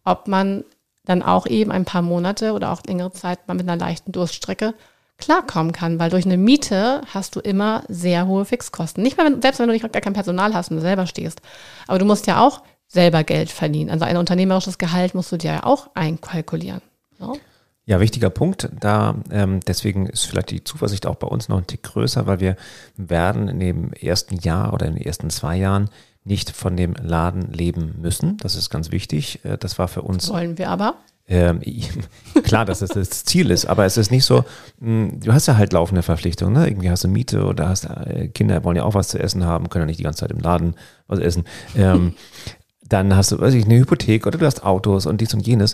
ob 0.06 0.28
man 0.28 0.64
dann 1.06 1.22
auch 1.22 1.46
eben 1.46 1.72
ein 1.72 1.86
paar 1.86 2.02
Monate 2.02 2.54
oder 2.54 2.72
auch 2.72 2.82
längere 2.84 3.12
Zeit 3.12 3.48
mal 3.48 3.54
mit 3.54 3.70
einer 3.70 3.80
leichten 3.80 4.12
Durststrecke 4.12 4.74
klarkommen 5.18 5.72
kann, 5.72 6.00
weil 6.00 6.10
durch 6.10 6.26
eine 6.26 6.38
Miete 6.38 7.02
hast 7.14 7.36
du 7.36 7.40
immer 7.40 7.84
sehr 7.88 8.28
hohe 8.28 8.46
Fixkosten. 8.46 9.04
Nicht 9.04 9.18
mal, 9.18 9.26
wenn, 9.26 9.42
selbst 9.42 9.60
wenn 9.60 9.68
du 9.68 9.74
nicht 9.74 9.92
gar 9.92 10.02
kein 10.02 10.14
Personal 10.14 10.54
hast 10.54 10.70
und 10.70 10.78
du 10.78 10.82
selber 10.82 11.08
stehst. 11.08 11.42
Aber 11.88 12.00
du 12.00 12.06
musst 12.06 12.28
ja 12.28 12.46
auch 12.46 12.62
selber 12.88 13.24
Geld 13.24 13.50
verdienen. 13.50 13.90
Also 13.90 14.06
ein 14.06 14.18
unternehmerisches 14.18 14.78
Gehalt 14.78 15.16
musst 15.16 15.32
du 15.32 15.38
dir 15.38 15.52
ja 15.52 15.64
auch 15.64 15.90
einkalkulieren. 15.96 16.82
So? 17.20 17.38
Ja, 17.86 18.00
wichtiger 18.00 18.30
Punkt. 18.30 18.70
Da 18.80 19.16
ähm, 19.32 19.62
deswegen 19.62 20.08
ist 20.08 20.26
vielleicht 20.26 20.52
die 20.52 20.64
Zuversicht 20.64 21.06
auch 21.06 21.16
bei 21.16 21.28
uns 21.28 21.50
noch 21.50 21.58
ein 21.58 21.68
Tick 21.68 21.84
größer, 21.84 22.28
weil 22.28 22.40
wir 22.40 22.56
werden 22.96 23.48
in 23.48 23.60
dem 23.60 23.94
ersten 23.94 24.38
Jahr 24.38 24.74
oder 24.74 24.86
in 24.86 24.96
den 24.96 25.06
ersten 25.06 25.30
zwei 25.30 25.56
Jahren 25.56 25.90
nicht 26.26 26.52
von 26.52 26.76
dem 26.76 26.94
Laden 27.02 27.54
leben 27.54 27.96
müssen. 28.02 28.38
Das 28.38 28.56
ist 28.56 28.70
ganz 28.70 28.92
wichtig. 28.92 29.44
Äh, 29.46 29.58
das 29.58 29.80
war 29.80 29.88
für 29.88 30.02
uns. 30.02 30.30
Wollen 30.30 30.58
wir 30.58 30.70
aber? 30.70 30.96
Ähm, 31.30 31.62
klar, 32.44 32.66
dass 32.66 32.80
das 32.80 32.90
das 32.90 33.26
Ziel 33.26 33.52
ist, 33.52 33.66
aber 33.66 33.86
es 33.86 33.98
ist 33.98 34.12
nicht 34.12 34.24
so, 34.24 34.46
mh, 34.80 35.10
hm, 35.12 35.20
du 35.20 35.34
hast 35.34 35.48
ja 35.48 35.58
halt 35.58 35.74
laufende 35.74 36.02
Verpflichtungen, 36.02 36.54
ne? 36.54 36.68
Irgendwie 36.68 36.90
hast 36.90 37.04
du 37.04 37.10
Miete 37.10 37.44
oder 37.44 37.68
hast 37.68 37.86
äh, 37.86 38.30
Kinder 38.30 38.64
wollen 38.64 38.78
ja 38.78 38.84
auch 38.84 38.94
was 38.94 39.10
zu 39.10 39.20
essen 39.20 39.46
haben, 39.46 39.70
können 39.70 39.84
ja 39.84 39.88
nicht 39.88 40.00
die 40.00 40.04
ganze 40.04 40.22
Zeit 40.22 40.32
im 40.32 40.40
Laden 40.40 40.76
was 41.08 41.20
essen. 41.20 41.44
Ähm, 41.76 42.14
dann 42.88 43.16
hast 43.16 43.32
du, 43.32 43.40
weiß 43.40 43.54
ich, 43.54 43.66
eine 43.66 43.78
Hypothek 43.78 44.26
oder 44.26 44.38
du 44.38 44.46
hast 44.46 44.64
Autos 44.64 45.06
und 45.06 45.20
dies 45.20 45.34
und 45.34 45.46
jenes. 45.46 45.74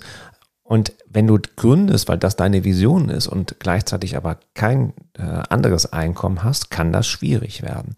Und 0.74 0.92
wenn 1.08 1.28
du 1.28 1.38
gründest, 1.56 2.10
weil 2.10 2.18
das 2.18 2.36
deine 2.36 2.64
Vision 2.64 3.10
ist 3.10 3.28
und 3.28 3.58
gleichzeitig 3.60 4.18
aber 4.18 4.40
kein 4.56 4.94
äh, 5.16 5.22
anderes 5.22 5.94
Einkommen 5.94 6.44
hast, 6.44 6.72
kann 6.72 6.92
das 6.92 7.06
schwierig 7.06 7.62
werden. 7.62 7.96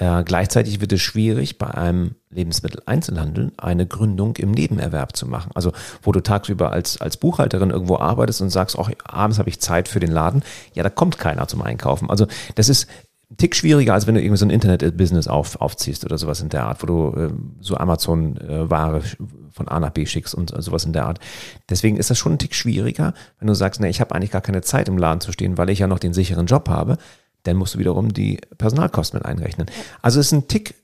Äh, 0.00 0.24
gleichzeitig 0.24 0.80
wird 0.80 0.92
es 0.92 1.00
schwierig, 1.00 1.58
bei 1.58 1.68
einem 1.68 2.16
Lebensmitteleinzelhandel 2.30 3.52
eine 3.56 3.86
Gründung 3.86 4.34
im 4.34 4.50
Nebenerwerb 4.50 5.16
zu 5.16 5.28
machen. 5.28 5.52
Also 5.54 5.70
wo 6.02 6.10
du 6.10 6.20
tagsüber 6.20 6.72
als, 6.72 7.00
als 7.00 7.18
Buchhalterin 7.18 7.70
irgendwo 7.70 7.98
arbeitest 7.98 8.40
und 8.40 8.50
sagst, 8.50 8.76
auch 8.76 8.90
abends 9.04 9.38
habe 9.38 9.48
ich 9.48 9.60
Zeit 9.60 9.86
für 9.86 10.00
den 10.00 10.10
Laden, 10.10 10.42
ja, 10.74 10.82
da 10.82 10.90
kommt 10.90 11.18
keiner 11.18 11.46
zum 11.46 11.62
Einkaufen. 11.62 12.10
Also 12.10 12.26
das 12.56 12.68
ist 12.68 12.88
ein 13.30 13.36
Tick 13.36 13.54
schwieriger, 13.54 13.94
als 13.94 14.06
wenn 14.06 14.14
du 14.14 14.22
irgendwie 14.22 14.38
so 14.38 14.46
ein 14.46 14.50
Internet-Business 14.50 15.28
auf, 15.28 15.60
aufziehst 15.60 16.04
oder 16.04 16.16
sowas 16.16 16.40
in 16.40 16.48
der 16.48 16.64
Art, 16.64 16.82
wo 16.82 16.86
du 16.86 17.18
äh, 17.18 17.30
so 17.60 17.76
Amazon-Ware 17.76 19.02
von 19.50 19.68
A 19.68 19.80
nach 19.80 19.90
B 19.90 20.06
schickst 20.06 20.34
und 20.34 20.56
äh, 20.56 20.62
sowas 20.62 20.84
in 20.84 20.92
der 20.92 21.06
Art. 21.06 21.20
Deswegen 21.68 21.96
ist 21.96 22.10
das 22.10 22.18
schon 22.18 22.32
ein 22.32 22.38
Tick 22.38 22.54
schwieriger, 22.54 23.12
wenn 23.38 23.48
du 23.48 23.54
sagst, 23.54 23.80
ne, 23.80 23.88
ich 23.88 24.00
habe 24.00 24.14
eigentlich 24.14 24.30
gar 24.30 24.40
keine 24.40 24.62
Zeit 24.62 24.88
im 24.88 24.96
Laden 24.96 25.20
zu 25.20 25.32
stehen, 25.32 25.58
weil 25.58 25.68
ich 25.68 25.80
ja 25.80 25.86
noch 25.86 25.98
den 25.98 26.14
sicheren 26.14 26.46
Job 26.46 26.68
habe, 26.68 26.96
dann 27.42 27.56
musst 27.56 27.74
du 27.74 27.78
wiederum 27.78 28.12
die 28.12 28.40
Personalkosten 28.56 29.18
mit 29.18 29.26
einrechnen. 29.26 29.66
Also 30.00 30.20
es 30.20 30.26
ist 30.26 30.32
ein 30.32 30.48
Tick 30.48 30.74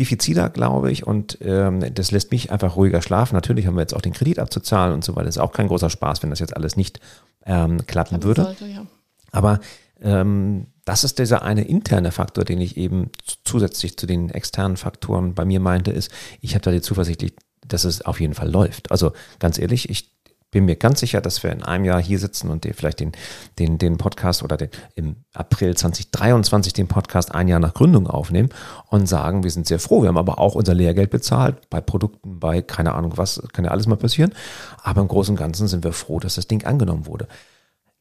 diffiziler, 0.00 0.48
glaube 0.50 0.90
ich, 0.90 1.06
und 1.06 1.38
ähm, 1.42 1.94
das 1.94 2.10
lässt 2.10 2.32
mich 2.32 2.50
einfach 2.50 2.76
ruhiger 2.76 3.02
schlafen. 3.02 3.34
Natürlich 3.34 3.66
haben 3.66 3.76
wir 3.76 3.82
jetzt 3.82 3.94
auch 3.94 4.00
den 4.00 4.12
Kredit 4.12 4.38
abzuzahlen 4.38 4.94
und 4.94 5.04
so 5.04 5.14
weiter. 5.14 5.26
Das 5.26 5.36
ist 5.36 5.42
auch 5.42 5.52
kein 5.52 5.68
großer 5.68 5.90
Spaß, 5.90 6.22
wenn 6.22 6.30
das 6.30 6.40
jetzt 6.40 6.56
alles 6.56 6.76
nicht 6.76 6.98
ähm, 7.44 7.86
klappen 7.86 8.20
Klappen 8.20 8.24
würde. 8.24 8.42
sollte, 8.44 8.66
ja. 8.66 8.86
Aber 9.30 9.60
ähm, 10.00 10.66
das 10.84 11.04
ist 11.04 11.18
dieser 11.18 11.42
eine 11.42 11.64
interne 11.64 12.10
Faktor, 12.10 12.44
den 12.44 12.60
ich 12.60 12.76
eben 12.76 13.10
zusätzlich 13.44 13.96
zu 13.96 14.06
den 14.06 14.30
externen 14.30 14.76
Faktoren 14.76 15.34
bei 15.34 15.44
mir 15.44 15.60
meinte, 15.60 15.92
ist, 15.92 16.10
ich 16.40 16.54
habe 16.54 16.62
da 16.62 16.70
die 16.70 16.80
Zuversicht, 16.80 17.34
dass 17.66 17.84
es 17.84 18.02
auf 18.02 18.20
jeden 18.20 18.34
Fall 18.34 18.50
läuft. 18.50 18.90
Also 18.90 19.12
ganz 19.38 19.58
ehrlich, 19.58 19.88
ich 19.88 20.12
bin 20.52 20.66
mir 20.66 20.76
ganz 20.76 21.00
sicher, 21.00 21.20
dass 21.20 21.42
wir 21.42 21.50
in 21.50 21.62
einem 21.62 21.86
Jahr 21.86 22.00
hier 22.00 22.18
sitzen 22.18 22.50
und 22.50 22.68
vielleicht 22.74 23.00
den, 23.00 23.12
den, 23.58 23.78
den 23.78 23.96
Podcast 23.96 24.42
oder 24.42 24.58
den, 24.58 24.68
im 24.94 25.16
April 25.32 25.74
2023 25.74 26.74
den 26.74 26.88
Podcast 26.88 27.34
ein 27.34 27.48
Jahr 27.48 27.58
nach 27.58 27.72
Gründung 27.72 28.06
aufnehmen 28.06 28.50
und 28.90 29.06
sagen, 29.08 29.44
wir 29.44 29.50
sind 29.50 29.66
sehr 29.66 29.78
froh. 29.78 30.02
Wir 30.02 30.08
haben 30.08 30.18
aber 30.18 30.38
auch 30.38 30.54
unser 30.54 30.74
Lehrgeld 30.74 31.10
bezahlt 31.10 31.70
bei 31.70 31.80
Produkten, 31.80 32.38
bei 32.38 32.60
keine 32.60 32.92
Ahnung 32.92 33.16
was, 33.16 33.42
kann 33.54 33.64
ja 33.64 33.70
alles 33.70 33.86
mal 33.86 33.96
passieren. 33.96 34.34
Aber 34.82 35.00
im 35.00 35.08
Großen 35.08 35.32
und 35.32 35.38
Ganzen 35.38 35.68
sind 35.68 35.84
wir 35.84 35.94
froh, 35.94 36.20
dass 36.20 36.34
das 36.34 36.48
Ding 36.48 36.64
angenommen 36.64 37.06
wurde. 37.06 37.28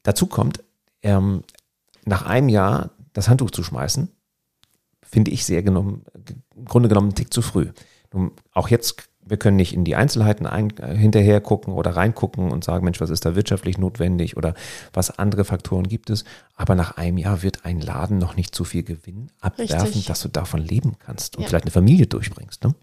Dazu 0.04 0.28
kommt, 0.28 0.62
ähm, 1.04 1.44
nach 2.06 2.24
einem 2.26 2.50
Jahr 2.50 2.92
das 3.14 3.30
Handtuch 3.30 3.52
zu 3.52 3.64
schmeißen, 3.64 4.10
finde 5.04 5.32
ich 5.32 5.46
sehr 5.46 5.64
genommen, 5.64 6.06
im 6.56 6.66
Grunde 6.66 6.90
genommen 6.90 7.08
einen 7.10 7.16
Tick 7.16 7.34
zu 7.34 7.42
früh. 7.42 7.72
Nun, 8.14 8.32
auch 8.54 8.70
jetzt, 8.70 9.10
wir 9.26 9.38
können 9.38 9.58
nicht 9.58 9.74
in 9.74 9.84
die 9.86 9.96
Einzelheiten 9.96 10.46
ein, 10.46 10.76
äh, 10.78 10.96
hinterher 10.96 11.42
gucken 11.42 11.74
oder 11.74 11.96
reingucken 11.96 12.52
und 12.52 12.64
sagen, 12.64 12.84
Mensch, 12.86 13.00
was 13.02 13.10
ist 13.10 13.26
da 13.26 13.36
wirtschaftlich 13.36 13.78
notwendig 13.78 14.38
oder 14.38 14.54
was 14.94 15.18
andere 15.20 15.46
Faktoren 15.46 15.88
gibt 15.88 16.10
es. 16.10 16.24
Aber 16.56 16.76
nach 16.76 16.98
einem 16.98 17.18
Jahr 17.18 17.42
wird 17.44 17.66
ein 17.66 17.80
Laden 17.82 18.18
noch 18.18 18.36
nicht 18.36 18.56
so 18.56 18.64
viel 18.64 18.84
Gewinn 18.84 19.32
abwerfen, 19.40 19.82
Richtig. 19.82 20.06
dass 20.06 20.22
du 20.22 20.30
davon 20.30 20.62
leben 20.62 20.96
kannst 21.00 21.36
und 21.36 21.44
Ja. 21.44 21.50
vielleicht 21.50 21.66
eine 21.66 21.72
Familie 21.72 22.08
durchbringst. 22.08 22.64
Ne? 22.64 22.74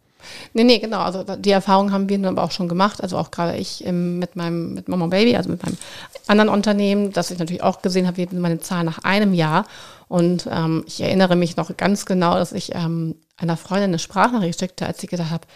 Nee, 0.53 0.65
nee, 0.65 0.79
genau. 0.79 1.01
Also 1.01 1.25
die 1.25 1.51
Erfahrung 1.51 1.93
haben 1.93 2.09
wir 2.09 2.19
dann 2.19 2.37
aber 2.37 2.45
auch 2.45 2.51
schon 2.51 2.69
gemacht. 2.69 3.03
Also 3.03 3.17
auch 3.19 3.31
gerade 3.31 3.57
ich 3.57 3.85
im, 3.85 4.19
mit 4.19 4.37
meinem 4.37 4.75
mit 4.75 4.89
Mama 4.89 5.07
Baby, 5.07 5.37
also 5.37 5.51
mit 5.51 5.63
meinem 5.63 5.79
anderen 6.27 6.51
Unternehmen, 6.51 7.13
dass 7.13 7.31
ich 7.31 7.39
natürlich 7.39 7.63
auch 7.63 7.83
gesehen 7.83 8.07
habe, 8.07 8.17
wie 8.17 8.29
meine 8.37 8.61
Zahlen 8.61 8.87
nach 8.87 8.99
einem 9.01 9.35
Jahr. 9.35 9.67
Und 10.09 10.49
ähm, 10.51 10.85
ich 10.87 11.01
erinnere 11.01 11.37
mich 11.37 11.57
noch 11.57 11.77
ganz 11.77 12.07
genau, 12.07 12.35
dass 12.35 12.53
ich 12.53 12.75
ähm, 12.75 13.17
einer 13.37 13.57
Freundin 13.57 13.91
eine 13.91 13.99
Sprachnachricht 13.99 14.59
schickte, 14.59 14.87
als 14.87 15.03
ich 15.03 15.11
gedacht 15.11 15.31
habe, 15.31 15.47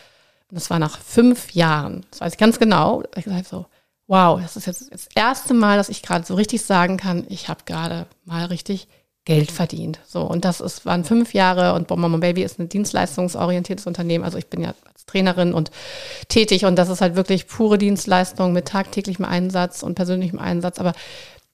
das 0.51 0.69
war 0.69 0.79
nach 0.79 0.99
fünf 0.99 1.53
Jahren. 1.55 2.05
Das 2.11 2.21
weiß 2.21 2.33
ich 2.35 2.39
ganz 2.39 2.59
genau. 2.59 3.03
Ich 3.17 3.25
gesagt 3.25 3.49
so, 3.49 3.67
wow, 4.07 4.41
das 4.41 4.57
ist 4.57 4.67
jetzt 4.67 4.93
das 4.93 5.09
erste 5.15 5.55
Mal, 5.55 5.79
dass 5.79 5.89
ich 5.89 6.03
gerade 6.03 6.27
so 6.27 6.35
richtig 6.35 6.63
sagen 6.63 6.99
kann, 6.99 7.25
ich 7.29 7.49
habe 7.49 7.61
gerade 7.65 8.07
mal 8.25 8.45
richtig 8.45 8.89
Geld 9.25 9.53
verdient. 9.53 10.01
So, 10.07 10.23
und 10.23 10.45
das 10.45 10.61
ist, 10.61 10.85
waren 10.85 11.05
fünf 11.05 11.33
Jahre 11.33 11.75
und 11.75 11.89
Mama 11.91 12.17
Baby 12.17 12.43
ist 12.43 12.59
ein 12.59 12.69
dienstleistungsorientiertes 12.69 13.87
Unternehmen. 13.87 14.25
Also 14.25 14.37
ich 14.39 14.49
bin 14.49 14.61
ja 14.61 14.75
als 14.93 15.07
Trainerin 15.07 15.55
und 15.55 15.71
tätig 16.29 16.65
und 16.65 16.77
das 16.77 16.89
ist 16.89 17.01
halt 17.01 17.15
wirklich 17.15 17.47
pure 17.47 17.79
Dienstleistung 17.79 18.53
mit 18.53 18.67
tagtäglichem 18.67 19.25
Einsatz 19.25 19.85
und 19.85 19.95
persönlichem 19.95 20.41
Einsatz. 20.41 20.79
Aber 20.79 20.93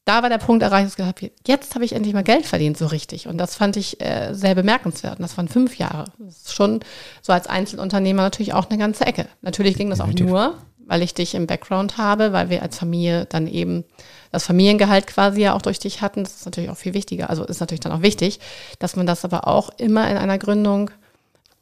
da 0.07 0.23
war 0.23 0.31
der 0.31 0.39
Punkt 0.39 0.63
erreicht, 0.63 0.87
dass 0.87 0.93
ich 0.93 0.97
gesagt 0.97 1.23
habe, 1.23 1.33
jetzt 1.47 1.75
habe 1.75 1.85
ich 1.85 1.93
endlich 1.93 2.15
mal 2.15 2.25
Geld 2.25 2.47
verdient, 2.47 2.79
so 2.79 2.87
richtig. 2.87 3.29
Und 3.29 3.37
das 3.37 3.55
fand 3.55 3.77
ich 3.77 4.01
äh, 4.01 4.33
sehr 4.33 4.55
bemerkenswert. 4.55 5.19
Und 5.19 5.23
das 5.23 5.37
waren 5.37 5.49
fünf 5.49 5.77
Jahre. 5.77 6.05
Das 6.19 6.39
ist 6.39 6.55
schon 6.55 6.81
so 7.21 7.35
als 7.35 7.47
Einzelunternehmer 7.47 8.23
natürlich 8.23 8.55
auch 8.55 8.71
eine 8.71 8.79
ganze 8.79 9.05
Ecke. 9.05 9.27
Natürlich 9.43 9.77
ging 9.77 9.91
das 9.91 10.01
auch 10.01 10.07
nur, 10.07 10.57
weil 10.89 11.03
ich 11.03 11.15
dich 11.15 11.35
im 11.35 11.47
Background 11.47 11.99
habe, 11.99 12.33
weil 12.33 12.49
wir 12.49 12.63
als 12.63 12.79
Familie 12.79 13.27
dann 13.27 13.47
eben 13.47 13.85
das 14.33 14.47
Familiengehalt 14.47 15.07
quasi 15.07 15.43
ja 15.43 15.55
auch 15.55 15.63
durch 15.63 15.79
dich 15.79 16.01
hatten. 16.01 16.25
Das 16.25 16.35
ist 16.35 16.47
natürlich 16.47 16.71
auch 16.71 16.77
viel 16.77 16.95
wichtiger. 16.95 17.31
Also 17.31 17.45
ist 17.45 17.61
natürlich 17.61 17.81
dann 17.81 17.93
auch 17.93 18.03
wichtig, 18.03 18.41
dass 18.79 18.97
man 18.97 19.07
das 19.07 19.25
aber 19.25 19.47
auch 19.47 19.71
immer 19.79 20.11
in 20.11 20.17
einer 20.17 20.39
Gründung 20.39 20.91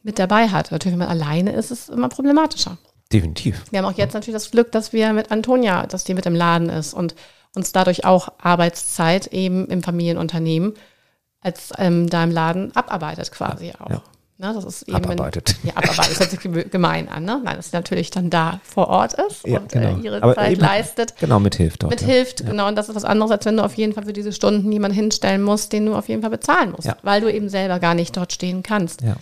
mit 0.03 0.19
dabei 0.19 0.49
hat. 0.49 0.71
Natürlich, 0.71 0.93
wenn 0.93 1.07
man 1.07 1.09
alleine 1.09 1.53
ist, 1.53 1.71
ist 1.71 1.89
es 1.89 1.89
immer 1.89 2.09
problematischer. 2.09 2.79
Definitiv. 3.13 3.65
Wir 3.71 3.81
haben 3.81 3.93
auch 3.93 3.99
jetzt 3.99 4.15
natürlich 4.15 4.35
das 4.35 4.51
Glück, 4.51 4.73
dass 4.73 4.93
wir 4.93 5.13
mit 5.13 5.31
Antonia, 5.31 5.87
dass 5.87 6.05
die 6.05 6.15
mit 6.15 6.27
im 6.27 6.35
Laden 6.35 6.69
ist 6.69 6.95
und 6.95 7.15
uns 7.55 7.73
dadurch 7.73 8.05
auch 8.05 8.29
Arbeitszeit 8.39 9.27
eben 9.29 9.67
im 9.67 9.83
Familienunternehmen 9.83 10.75
als 11.41 11.73
ähm, 11.79 12.09
da 12.09 12.25
im 12.25 12.31
Laden 12.31 12.75
abarbeitet 12.75 13.31
quasi 13.33 13.73
auch. 13.79 13.91
ja. 13.91 14.03
Ne, 14.39 14.53
das 14.53 14.65
ist 14.67 14.83
eben 14.83 14.97
Abarbeitet. 14.97 15.57
ja, 15.63 15.73
abarbeitet. 15.77 16.11
Das 16.13 16.21
hört 16.21 16.31
sich 16.31 16.41
geme- 16.41 16.69
gemein 16.69 17.09
an, 17.09 17.25
ne? 17.25 17.41
Nein, 17.43 17.57
dass 17.57 17.71
sie 17.71 17.77
natürlich 17.77 18.11
dann 18.11 18.29
da 18.29 18.61
vor 18.63 18.89
Ort 18.89 19.15
ist 19.15 19.47
Ja, 19.47 19.61
und 19.61 19.73
genau. 19.73 19.97
äh, 19.97 20.01
ihre 20.03 20.23
Aber 20.23 20.35
Zeit 20.35 20.53
eben- 20.53 20.61
leistet. 20.61 21.15
Genau, 21.19 21.41
mithilft 21.41 21.83
ja. 21.83 21.89
Mithilft, 21.89 22.45
genau. 22.45 22.69
Und 22.69 22.77
das 22.77 22.91
ist 22.91 22.95
was 22.95 23.05
anderes, 23.05 23.31
als 23.33 23.47
wenn 23.47 23.57
du 23.57 23.65
auf 23.65 23.75
jeden 23.75 23.95
Fall 23.95 24.05
für 24.05 24.13
diese 24.13 24.33
Stunden 24.35 24.71
jemanden 24.71 24.95
hinstellen 24.95 25.43
musst, 25.43 25.73
den 25.73 25.87
du 25.87 25.95
auf 25.95 26.09
jeden 26.09 26.21
Fall 26.21 26.31
bezahlen 26.31 26.73
musst, 26.73 26.85
Ja. 26.87 26.97
weil 27.03 27.23
du 27.23 27.33
eben 27.33 27.49
selber 27.49 27.79
gar 27.79 27.95
nicht 27.95 28.15
dort 28.15 28.31
stehen 28.33 28.63
kannst. 28.63 29.01
Ja. 29.01 29.17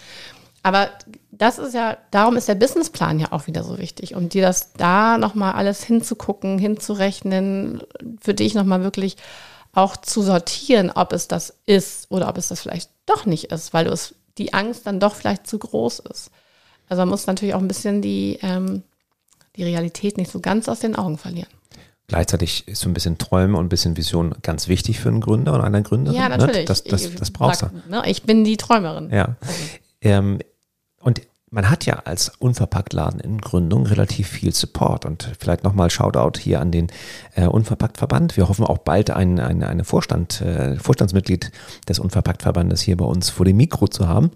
Aber 0.65 0.89
das 1.31 1.59
ist 1.59 1.75
ja, 1.75 1.97
darum 2.11 2.37
ist 2.37 2.49
der 2.49 2.55
Businessplan 2.57 3.21
ja 3.21 3.29
auch 3.31 3.47
wieder 3.47 3.63
so 3.63 3.79
wichtig, 3.79 4.17
um 4.17 4.29
dir 4.29 4.43
das 4.43 4.73
da 4.73 5.17
nochmal 5.19 5.53
alles 5.53 5.85
hinzugucken, 5.85 6.59
hinzurechnen, 6.59 7.83
für 8.21 8.35
dich 8.35 8.55
nochmal 8.55 8.83
wirklich 8.83 9.17
auch 9.75 9.97
zu 9.97 10.23
sortieren, 10.23 10.91
ob 10.95 11.13
es 11.13 11.29
das 11.29 11.55
ist 11.67 12.11
oder 12.11 12.29
ob 12.29 12.39
es 12.39 12.49
das 12.49 12.61
vielleicht 12.63 12.91
doch 13.07 13.27
nicht 13.27 13.53
ist, 13.53 13.75
weil 13.75 13.85
du 13.85 13.91
es, 13.91 14.15
die 14.39 14.53
Angst 14.55 14.87
dann 14.87 15.01
doch 15.01 15.15
vielleicht 15.15 15.47
zu 15.47 15.59
groß 15.59 16.01
ist. 16.01 16.31
Also 16.89 17.03
man 17.03 17.09
muss 17.09 17.27
natürlich 17.27 17.55
auch 17.55 17.61
ein 17.61 17.69
bisschen 17.69 18.03
die, 18.03 18.39
ähm, 18.43 18.83
die 19.57 19.65
Realität 19.65 20.17
nicht 20.19 20.31
so 20.31 20.41
ganz 20.41 20.69
aus 20.69 20.81
den 20.81 20.97
Augen 20.97 21.19
verlieren. 21.19 21.49
Gleichzeitig 22.07 22.69
ist 22.69 22.81
so 22.81 22.89
ein 22.91 22.95
bisschen 22.95 23.17
Träume 23.17 23.57
und 23.57 23.65
ein 23.67 23.69
bisschen 23.71 23.97
Vision 23.97 24.35
ganz 24.43 24.69
wichtig 24.69 25.01
für 25.01 25.09
einen 25.09 25.23
Gründer 25.23 25.55
und 25.55 25.63
eine 25.63 25.83
Gründerin. 25.83 26.19
Ja, 26.19 26.29
ne? 26.29 26.37
natürlich. 26.37 26.67
Das, 26.67 26.85
das, 26.85 27.07
Ich 27.07 27.15
das 27.15 27.31
brauchst 27.31 27.63
du. 27.63 27.71
ne, 27.89 28.03
ich 28.07 28.25
bin 28.25 28.45
die 28.45 28.59
Träumerin. 28.59 29.11
Ja. 29.11 29.37
Ähm, 30.03 30.41
und 31.01 31.23
man 31.55 31.71
hat 31.71 31.87
ja 31.87 32.03
als 32.05 32.33
Unverpacktladen 32.41 33.21
in 33.21 33.39
Gründung 33.41 33.87
relativ 33.87 34.29
viel 34.29 34.53
Support 34.53 35.07
und 35.07 35.31
vielleicht 35.39 35.63
nochmal 35.63 35.89
Shoutout 35.89 36.39
hier 36.39 36.61
an 36.61 36.73
den 36.73 36.89
äh, 37.37 37.47
Unverpacktverband. 37.47 38.37
Wir 38.37 38.49
hoffen 38.49 38.67
auch 38.67 38.79
bald 38.79 39.11
ein, 39.11 39.39
ein 39.39 39.63
eine 39.63 39.85
Vorstand, 39.85 40.41
äh, 40.41 40.77
Vorstandsmitglied 40.77 41.53
des 41.89 42.01
Unverpacktverbandes 42.01 42.81
hier 42.81 42.97
bei 42.97 43.05
uns 43.05 43.31
vor 43.31 43.47
dem 43.47 43.57
Mikro 43.57 43.87
zu 43.87 44.09
haben. 44.09 44.33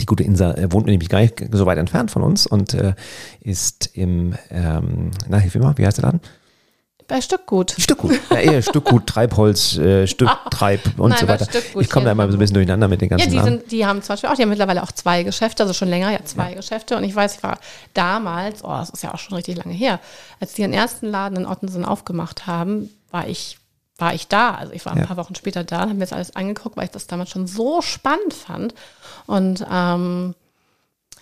Die 0.00 0.06
gute 0.06 0.22
Insa 0.22 0.54
äh, 0.54 0.70
wohnt 0.70 0.86
nämlich 0.86 1.08
gar 1.08 1.20
nicht 1.20 1.44
so 1.50 1.66
weit 1.66 1.78
entfernt 1.78 2.12
von 2.12 2.22
uns 2.22 2.46
und 2.46 2.72
äh, 2.72 2.94
ist 3.40 3.90
im, 3.94 4.34
ähm, 4.50 5.10
na 5.28 5.38
hilf 5.38 5.56
mir 5.56 5.62
mal, 5.62 5.76
wie 5.76 5.86
heißt 5.86 5.98
der 5.98 6.04
Laden? 6.04 6.20
Bei 7.08 7.20
Stückgut. 7.22 7.74
Stückgut. 7.78 8.20
Ja, 8.30 8.36
eher 8.36 8.60
Stückgut, 8.62 9.06
Treibholz, 9.06 9.78
äh, 9.78 10.06
Stücktreib 10.06 10.98
und 10.98 11.08
Nein, 11.10 11.18
so 11.20 11.26
weiter. 11.28 11.46
Stückgut 11.46 11.82
Ich 11.82 11.88
komme 11.90 12.04
da 12.04 12.12
immer 12.12 12.30
so 12.30 12.36
ein 12.36 12.38
bisschen 12.38 12.52
durcheinander 12.54 12.86
mit 12.86 13.00
den 13.00 13.08
Ja, 13.08 13.16
ganzen 13.16 13.30
die, 13.30 13.36
Namen. 13.36 13.48
sind, 13.60 13.72
die 13.72 13.86
haben 13.86 14.02
zum 14.02 14.12
Beispiel 14.12 14.28
auch, 14.28 14.34
die 14.34 14.42
haben 14.42 14.50
mittlerweile 14.50 14.82
auch 14.82 14.92
zwei 14.92 15.22
Geschäfte, 15.22 15.62
also 15.62 15.72
schon 15.72 15.88
länger, 15.88 16.10
ja, 16.12 16.22
zwei 16.24 16.52
Geschäfte. 16.52 16.96
Und 16.98 17.04
ich 17.04 17.14
weiß, 17.16 17.36
ich 17.36 17.42
war 17.42 17.58
damals, 17.94 18.62
oh, 18.62 18.68
das 18.68 18.90
ist 18.90 19.02
ja 19.02 19.14
auch 19.14 19.18
schon 19.18 19.34
richtig 19.36 19.56
lange 19.56 19.72
her, 19.74 20.00
als 20.38 20.52
die 20.52 20.60
ihren 20.62 20.74
ersten 20.74 21.06
Laden 21.06 21.38
in 21.38 21.46
Ottensen 21.46 21.84
aufgemacht 21.86 22.46
haben, 22.46 22.90
war 23.10 23.26
ich, 23.26 23.56
war 23.96 24.12
ich 24.12 24.28
da. 24.28 24.50
Also 24.54 24.74
ich 24.74 24.84
war 24.84 24.92
ein 24.92 24.98
Ja. 25.00 25.06
paar 25.06 25.16
Wochen 25.16 25.34
später 25.34 25.64
da 25.64 25.80
habe 25.80 25.94
mir 25.94 26.00
das 26.00 26.12
alles 26.12 26.36
angeguckt, 26.36 26.76
weil 26.76 26.84
ich 26.84 26.90
das 26.90 27.06
damals 27.06 27.30
schon 27.30 27.46
so 27.46 27.80
spannend 27.80 28.34
fand. 28.34 28.74
Und 29.26 29.64
ähm, 29.72 30.34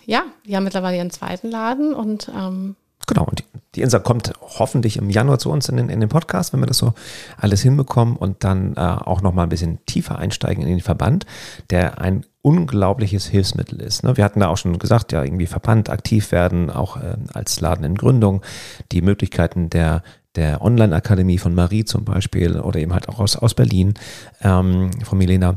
ja, 0.05 0.23
die 0.45 0.53
haben 0.55 0.65
mittlerweile 0.65 0.97
ihren 0.97 1.11
zweiten 1.11 1.49
Laden 1.49 1.93
und 1.93 2.27
ähm, 2.27 2.75
Genau, 3.07 3.23
und 3.23 3.41
die, 3.77 3.81
Insa 3.83 3.99
kommt 3.99 4.33
hoffentlich 4.41 4.97
im 4.97 5.09
Januar 5.09 5.39
zu 5.39 5.49
uns 5.51 5.69
in 5.69 5.77
den, 5.77 5.89
in 5.89 5.99
den 5.99 6.09
Podcast, 6.09 6.51
wenn 6.51 6.59
wir 6.59 6.67
das 6.67 6.77
so 6.77 6.93
alles 7.37 7.61
hinbekommen 7.61 8.17
und 8.17 8.43
dann 8.43 8.75
äh, 8.75 8.79
auch 8.79 9.21
nochmal 9.21 9.45
ein 9.45 9.49
bisschen 9.49 9.79
tiefer 9.85 10.17
einsteigen 10.17 10.63
in 10.63 10.69
den 10.69 10.81
Verband, 10.81 11.25
der 11.69 12.01
ein 12.01 12.25
unglaubliches 12.41 13.27
Hilfsmittel 13.27 13.81
ist. 13.81 14.03
Ne? 14.03 14.17
Wir 14.17 14.23
hatten 14.23 14.39
da 14.39 14.47
auch 14.47 14.57
schon 14.57 14.79
gesagt, 14.79 15.11
ja, 15.11 15.23
irgendwie 15.23 15.47
Verband 15.47 15.89
aktiv 15.89 16.31
werden, 16.31 16.69
auch 16.69 16.97
äh, 16.97 17.17
als 17.33 17.61
Laden 17.61 17.85
in 17.85 17.95
Gründung, 17.95 18.41
die 18.91 19.01
Möglichkeiten 19.01 19.69
der 19.69 20.03
der 20.35 20.61
Online-Akademie 20.61 21.39
von 21.39 21.55
Marie 21.55 21.83
zum 21.83 22.05
Beispiel 22.05 22.59
oder 22.59 22.79
eben 22.79 22.93
halt 22.93 23.09
auch 23.09 23.19
aus, 23.19 23.35
aus 23.35 23.55
Berlin 23.55 23.95
ähm, 24.43 24.91
von 25.03 25.17
Milena. 25.17 25.55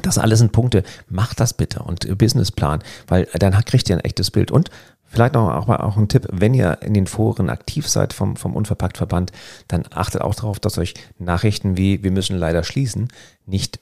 Das 0.00 0.16
alles 0.18 0.38
sind 0.38 0.52
Punkte. 0.52 0.84
Macht 1.08 1.40
das 1.40 1.54
bitte 1.54 1.80
und 1.80 2.16
Businessplan, 2.16 2.84
weil 3.08 3.26
dann 3.38 3.52
kriegt 3.64 3.88
ihr 3.90 3.96
ein 3.96 4.04
echtes 4.04 4.30
Bild. 4.30 4.50
Und 4.50 4.70
vielleicht 5.08 5.34
noch 5.34 5.52
auch, 5.54 5.66
mal 5.66 5.76
auch 5.78 5.96
ein 5.96 6.08
Tipp, 6.08 6.26
wenn 6.30 6.54
ihr 6.54 6.78
in 6.82 6.94
den 6.94 7.06
Foren 7.06 7.50
aktiv 7.50 7.88
seid 7.88 8.12
vom, 8.12 8.36
vom 8.36 8.54
Unverpacktverband, 8.54 9.32
dann 9.68 9.84
achtet 9.90 10.20
auch 10.20 10.34
darauf, 10.34 10.60
dass 10.60 10.78
euch 10.78 10.94
Nachrichten 11.18 11.76
wie 11.76 12.02
wir 12.02 12.10
müssen 12.10 12.36
leider 12.36 12.64
schließen 12.64 13.08
nicht 13.46 13.80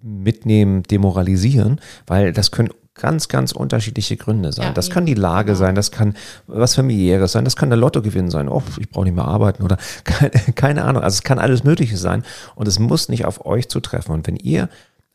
mitnehmen, 0.00 0.82
demoralisieren, 0.84 1.80
weil 2.06 2.32
das 2.32 2.50
können 2.50 2.70
ganz, 2.94 3.28
ganz 3.28 3.52
unterschiedliche 3.52 4.16
Gründe 4.16 4.52
sein. 4.52 4.66
Ja, 4.66 4.72
das 4.72 4.86
eben. 4.86 4.94
kann 4.94 5.06
die 5.06 5.14
Lage 5.14 5.52
Genau. 5.52 5.58
sein, 5.58 5.74
das 5.74 5.90
kann 5.90 6.14
was 6.46 6.74
familiäres 6.74 7.32
sein, 7.32 7.44
das 7.44 7.56
kann 7.56 7.70
der 7.70 7.78
Lottogewinn 7.78 8.30
sein, 8.30 8.48
oh, 8.48 8.62
ich 8.78 8.90
brauche 8.90 9.04
nicht 9.04 9.14
mehr 9.14 9.24
arbeiten 9.24 9.62
oder 9.62 9.78
keine, 10.04 10.30
keine 10.54 10.84
Ahnung. 10.84 11.02
Also 11.02 11.14
es 11.14 11.22
kann 11.22 11.38
alles 11.38 11.64
Mögliche 11.64 11.96
sein 11.96 12.24
und 12.54 12.68
es 12.68 12.78
muss 12.78 13.08
nicht 13.08 13.24
auf 13.24 13.46
euch 13.46 13.68
zutreffen. 13.68 14.12
Und 14.14 14.26
wenn 14.26 14.36
ihr 14.36 14.68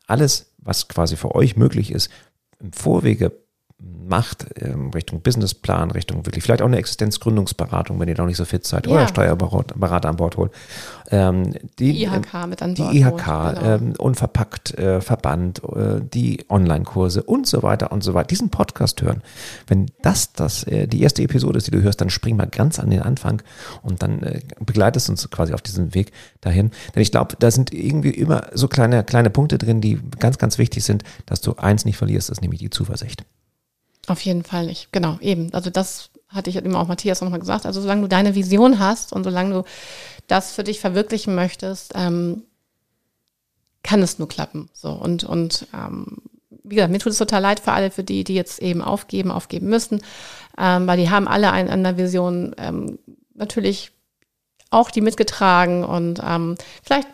alles, 0.06 0.52
was 0.58 0.88
quasi 0.88 1.16
für 1.16 1.34
euch 1.34 1.56
möglich 1.56 1.92
ist, 1.92 2.10
im 2.58 2.72
Vorwege 2.72 3.32
macht, 3.78 4.46
ähm, 4.60 4.90
Richtung 4.90 5.20
Businessplan, 5.20 5.90
Richtung 5.90 6.24
wirklich 6.26 6.44
vielleicht 6.44 6.62
auch 6.62 6.66
eine 6.66 6.76
Existenzgründungsberatung, 6.78 7.98
wenn 7.98 8.08
ihr 8.08 8.16
noch 8.16 8.26
nicht 8.26 8.36
so 8.36 8.44
fit 8.44 8.64
seid, 8.66 8.86
Ja. 8.86 8.92
oder 8.94 9.08
Steuerberater 9.08 10.08
an 10.08 10.16
Bord 10.16 10.36
holt. 10.36 10.52
Ähm, 11.10 11.52
die, 11.78 11.92
Die 11.92 12.04
IHK 12.04 12.46
mit 12.48 12.62
an 12.62 12.74
die 12.74 12.82
Bord 12.82 12.94
IHK, 12.94 13.26
holt, 13.26 13.58
genau. 13.58 13.74
ähm, 13.74 13.94
Unverpackt, 13.98 14.78
äh, 14.78 15.00
Verband, 15.00 15.62
äh, 15.64 16.00
die 16.02 16.44
Online-Kurse 16.48 17.22
und 17.24 17.46
so 17.46 17.62
weiter 17.62 17.92
und 17.92 18.02
so 18.04 18.14
weiter. 18.14 18.28
Diesen 18.28 18.50
Podcast 18.50 19.02
hören. 19.02 19.22
Wenn 19.66 19.86
das, 20.02 20.32
das 20.32 20.64
äh, 20.64 20.86
die 20.86 21.02
erste 21.02 21.22
Episode 21.22 21.58
ist, 21.58 21.66
die 21.66 21.70
du 21.72 21.82
hörst, 21.82 22.00
dann 22.00 22.10
spring 22.10 22.36
mal 22.36 22.46
ganz 22.46 22.78
an 22.78 22.90
den 22.90 23.02
Anfang 23.02 23.42
und 23.82 24.02
dann 24.02 24.22
äh, 24.22 24.40
begleitest 24.64 25.10
uns 25.10 25.28
quasi 25.30 25.52
auf 25.52 25.62
diesem 25.62 25.94
Weg 25.94 26.12
dahin. 26.40 26.70
Denn 26.94 27.02
ich 27.02 27.10
glaube, 27.10 27.36
da 27.38 27.50
sind 27.50 27.72
irgendwie 27.72 28.10
immer 28.10 28.46
so 28.54 28.68
kleine, 28.68 29.02
kleine 29.04 29.30
Punkte 29.30 29.58
drin, 29.58 29.80
die 29.80 30.00
ganz, 30.18 30.38
ganz 30.38 30.58
wichtig 30.58 30.84
sind, 30.84 31.02
dass 31.26 31.40
du 31.40 31.54
eins 31.56 31.84
nicht 31.84 31.96
verlierst, 31.96 32.28
das 32.30 32.38
ist 32.38 32.42
nämlich 32.42 32.60
die 32.60 32.70
Zuversicht. 32.70 33.24
Auf 34.08 34.20
jeden 34.20 34.44
Fall 34.44 34.66
nicht. 34.66 34.92
Genau, 34.92 35.18
eben. 35.20 35.52
Also 35.54 35.70
das 35.70 36.10
hatte 36.28 36.50
ich 36.50 36.56
immer 36.56 36.80
auch 36.80 36.88
Matthias 36.88 37.20
nochmal 37.20 37.40
gesagt. 37.40 37.64
Also 37.66 37.80
solange 37.80 38.02
du 38.02 38.08
deine 38.08 38.34
Vision 38.34 38.78
hast 38.78 39.12
und 39.12 39.24
solange 39.24 39.54
du 39.54 39.64
das 40.26 40.52
für 40.52 40.64
dich 40.64 40.80
verwirklichen 40.80 41.34
möchtest, 41.34 41.92
ähm, 41.94 42.42
kann 43.82 44.02
es 44.02 44.18
nur 44.18 44.28
klappen. 44.28 44.68
So 44.72 44.90
und 44.90 45.24
und 45.24 45.66
ähm, 45.74 46.18
wie 46.64 46.76
gesagt, 46.76 46.92
mir 46.92 46.98
tut 46.98 47.12
es 47.12 47.18
total 47.18 47.42
leid 47.42 47.60
für 47.60 47.72
alle, 47.72 47.90
für 47.90 48.04
die, 48.04 48.24
die 48.24 48.34
jetzt 48.34 48.60
eben 48.60 48.82
aufgeben, 48.82 49.30
aufgeben 49.30 49.68
müssen, 49.68 50.02
ähm, 50.58 50.86
weil 50.86 50.96
die 50.96 51.10
haben 51.10 51.28
alle 51.28 51.52
eine 51.52 51.70
andere 51.70 51.98
Vision 51.98 52.54
ähm, 52.58 52.98
natürlich 53.34 53.92
auch 54.70 54.90
die 54.90 55.02
mitgetragen 55.02 55.84
und 55.84 56.20
ähm, 56.26 56.56
vielleicht 56.82 57.08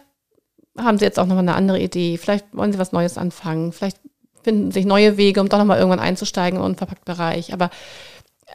haben 0.78 0.98
sie 0.98 1.04
jetzt 1.04 1.18
auch 1.18 1.26
nochmal 1.26 1.44
eine 1.44 1.56
andere 1.56 1.80
Idee, 1.80 2.16
vielleicht 2.16 2.46
wollen 2.56 2.72
sie 2.72 2.78
was 2.78 2.92
Neues 2.92 3.18
anfangen, 3.18 3.72
vielleicht 3.72 3.98
finden 4.42 4.70
sich 4.70 4.84
neue 4.84 5.16
Wege, 5.16 5.40
um 5.40 5.48
doch 5.48 5.58
nochmal 5.58 5.78
irgendwann 5.78 6.00
einzusteigen 6.00 6.58
im 6.58 6.64
Unverpackt-Bereich. 6.64 7.52
Aber 7.52 7.70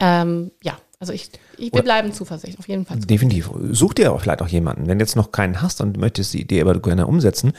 ähm, 0.00 0.50
ja, 0.62 0.78
also 0.98 1.12
ich, 1.12 1.30
ich 1.58 1.72
wir 1.72 1.82
bleiben 1.82 2.12
Zuversicht, 2.12 2.58
auf 2.58 2.68
jeden 2.68 2.86
Fall. 2.86 2.98
Definitiv. 2.98 3.50
Such 3.70 3.94
dir 3.94 4.12
auch 4.12 4.20
vielleicht 4.20 4.40
auch 4.40 4.48
jemanden. 4.48 4.86
Wenn 4.86 4.98
du 4.98 5.02
jetzt 5.04 5.16
noch 5.16 5.30
keinen 5.30 5.60
hast 5.60 5.80
und 5.80 5.98
möchtest 5.98 6.32
die 6.32 6.40
Idee 6.40 6.60
aber 6.62 6.78
gerne 6.80 7.06
umsetzen, 7.06 7.52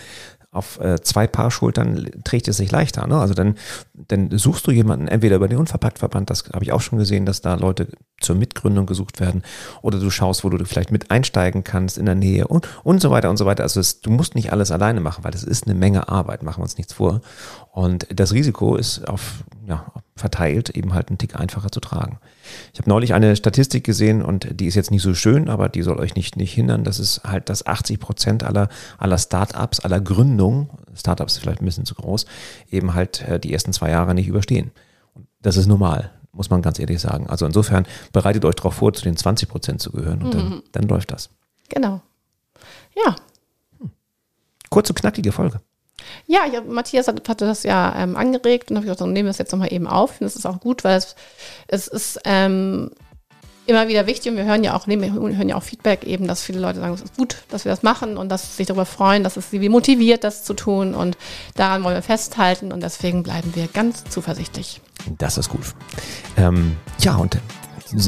auf 0.58 0.80
äh, 0.80 1.02
zwei 1.02 1.28
Paar 1.28 1.52
Schultern 1.52 2.10
trägt 2.24 2.48
es 2.48 2.58
sich 2.58 2.72
leichter. 2.72 3.08
Ne? 3.08 3.18
Also 3.18 3.34
dann, 3.34 3.56
dann 3.94 4.38
suchst 4.38 4.68
du 4.68 4.72
jemanden, 4.72 5.08
entweder 5.08 5.38
über 5.38 5.48
den 5.48 5.60
Unverpacktverband, 5.60 6.30
das 6.30 6.46
habe 6.52 6.66
ich 6.66 6.74
auch 6.74 6.82
schon 6.82 7.00
gesehen, 7.00 7.26
dass 7.26 7.42
da 7.42 7.56
Leute 7.56 7.88
zur 8.20 8.36
Mitgründung 8.36 8.88
gesucht 8.88 9.20
werden, 9.20 9.44
oder 9.82 10.00
du 10.00 10.10
schaust, 10.10 10.44
wo 10.44 10.50
du 10.50 10.66
vielleicht 10.66 10.92
mit 10.92 11.12
einsteigen 11.12 11.64
kannst 11.64 11.98
in 11.98 12.06
der 12.06 12.16
Nähe 12.16 12.48
und, 12.48 12.68
und 12.84 13.02
so 13.02 13.12
weiter 13.12 13.30
und 13.30 13.38
so 13.38 13.46
weiter. 13.46 13.64
Also 13.64 13.80
es, 13.80 14.02
du 14.02 14.10
musst 14.10 14.36
nicht 14.36 14.52
alles 14.52 14.72
alleine 14.72 15.00
machen, 15.00 15.24
weil 15.24 15.32
das 15.32 15.44
ist 15.44 15.68
eine 15.68 15.76
Menge 15.76 16.10
Arbeit, 16.10 16.44
machen 16.44 16.60
wir 16.60 16.64
uns 16.64 16.78
nichts 16.78 16.94
vor. 16.94 17.22
Und 17.72 18.08
das 18.14 18.34
Risiko 18.34 18.76
ist 18.76 19.08
auf, 19.08 19.44
ja, 19.68 19.86
verteilt 20.16 20.70
eben 20.70 20.94
halt 20.94 21.10
einen 21.10 21.18
Tick 21.18 21.38
einfacher 21.38 21.70
zu 21.70 21.82
tragen. 21.82 22.20
Ich 22.74 22.80
habe 22.80 22.90
neulich 22.90 23.14
eine 23.14 23.36
Statistik 23.36 23.84
gesehen 23.84 24.22
und 24.22 24.48
die 24.60 24.66
ist 24.66 24.76
jetzt 24.76 24.92
nicht 24.92 25.02
so 25.02 25.14
schön, 25.14 25.50
aber 25.50 25.68
die 25.68 25.82
soll 25.82 26.00
euch 26.00 26.16
nicht, 26.16 26.38
nicht 26.38 26.54
hindern. 26.54 26.86
Das 26.86 27.00
ist 27.00 27.24
halt, 27.26 27.50
dass 27.50 27.66
80 27.66 28.00
Prozent 28.00 28.44
aller, 28.44 28.70
aller 28.98 29.18
Startups, 29.18 29.82
aller 29.82 30.00
Gründungen, 30.00 30.70
Startups 30.96 31.34
ist 31.34 31.40
vielleicht 31.40 31.62
ein 31.62 31.66
bisschen 31.66 31.86
zu 31.86 31.96
groß, 31.96 32.26
eben 32.72 32.94
halt 32.94 33.22
äh, 33.28 33.42
die 33.42 33.52
ersten 33.52 33.74
zwei 33.74 33.90
Jahre 33.90 34.16
nicht 34.16 34.28
überstehen. 34.28 34.72
Und 35.14 35.28
das 35.42 35.58
ist 35.58 35.68
normal, 35.68 36.12
muss 36.32 36.50
man 36.50 36.62
ganz 36.62 36.80
ehrlich 36.80 37.02
sagen. 37.02 37.28
Also 37.28 37.46
insofern 37.46 37.86
bereitet 38.14 38.46
euch 38.46 38.56
darauf 38.56 38.76
vor, 38.76 38.94
zu 38.94 39.04
den 39.04 39.18
20 39.18 39.50
Prozent 39.50 39.82
zu 39.82 39.92
gehören 39.92 40.24
und 40.24 40.34
dann, 40.34 40.64
dann 40.72 40.88
läuft 40.88 41.12
das. 41.12 41.30
Genau. 41.68 42.02
Ja. 42.96 43.16
Kurze, 44.70 44.94
knackige 44.94 45.34
Folge. 45.34 45.60
Ja, 46.26 46.42
ich, 46.46 46.54
Matthias 46.68 47.08
hat, 47.08 47.28
hatte 47.28 47.46
das 47.46 47.64
ja 47.64 47.96
ähm, 47.98 48.16
angeregt 48.16 48.70
und 48.70 48.78
habe 48.78 48.86
gesagt, 48.86 49.02
dann 49.02 49.14
nehmen 49.14 49.28
wir 49.28 49.32
es 49.32 49.38
jetzt 49.38 49.52
nochmal 49.52 49.74
eben 49.74 49.88
auf. 49.88 50.12
Ich 50.12 50.18
finde, 50.18 50.32
das 50.32 50.36
ist 50.36 50.46
auch 50.46 50.60
gut, 50.60 50.84
weil 50.84 50.98
es, 50.98 51.16
es 51.68 51.88
ist 51.88 52.20
ähm, 52.26 52.92
immer 53.68 53.88
wieder 53.88 54.08
wichtig 54.08 54.32
und 54.32 54.38
wir 54.38 54.46
hören 54.46 54.64
ja 54.64 54.76
auch, 54.76 54.88
nehmen, 54.88 55.14
hören 55.14 55.50
ja 55.50 55.56
auch 55.56 55.64
Feedback 55.64 56.04
eben, 56.06 56.28
dass 56.28 56.42
viele 56.42 56.60
Leute 56.60 56.80
sagen, 56.80 56.94
es 56.94 57.02
ist 57.02 57.18
gut, 57.18 57.44
dass 57.50 57.66
wir 57.66 57.72
das 57.72 57.84
machen 57.84 58.18
und 58.18 58.30
dass 58.30 58.52
sie 58.52 58.58
sich 58.58 58.68
darüber 58.68 58.86
freuen, 58.86 59.24
dass 59.24 59.38
es 59.38 59.52
sie 59.52 59.70
motiviert, 59.70 60.24
das 60.24 60.44
zu 60.44 60.54
tun 60.54 60.96
und 60.96 61.18
daran 61.56 61.84
wollen 61.84 61.96
wir 61.96 62.02
festhalten 62.02 62.72
und 62.72 62.82
deswegen 62.82 63.24
bleiben 63.24 63.54
wir 63.56 63.68
ganz 63.68 64.06
zuversichtlich. 64.06 64.82
Das 65.18 65.38
ist 65.38 65.50
gut. 65.50 65.76
Ähm, 66.38 66.78
ja, 67.00 67.16
und 67.16 67.38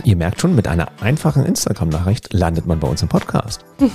ihr 0.04 0.16
merkt 0.16 0.42
schon, 0.42 0.56
mit 0.56 0.68
einer 0.68 0.90
einfachen 1.02 1.46
Instagram-Nachricht 1.46 2.34
landet 2.34 2.66
man 2.66 2.80
bei 2.80 2.88
uns 2.88 3.02
im 3.02 3.08
Podcast. 3.08 3.66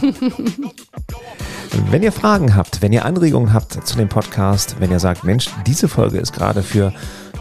wenn 1.90 2.02
ihr 2.02 2.12
Fragen 2.12 2.54
habt, 2.54 2.82
wenn 2.82 2.92
ihr 2.92 3.04
Anregungen 3.04 3.52
habt 3.52 3.86
zu 3.86 3.96
dem 3.96 4.08
Podcast, 4.08 4.76
wenn 4.78 4.90
ihr 4.90 5.00
sagt, 5.00 5.24
Mensch, 5.24 5.50
diese 5.66 5.88
Folge 5.88 6.18
ist 6.18 6.32
gerade 6.32 6.62
für 6.62 6.92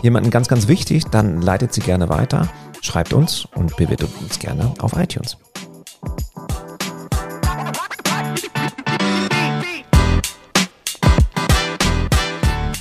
jemanden 0.02 0.30
ganz, 0.30 0.48
ganz 0.48 0.68
wichtig, 0.68 1.06
dann 1.06 1.42
leitet 1.42 1.74
sie 1.74 1.82
gerne 1.82 2.10
weiter, 2.10 2.50
schreibt 2.82 3.14
uns 3.14 3.46
und 3.56 3.76
bewertet 3.78 4.10
uns 4.22 4.40
gerne 4.40 4.74
auf 4.80 4.94
iTunes. 4.98 5.38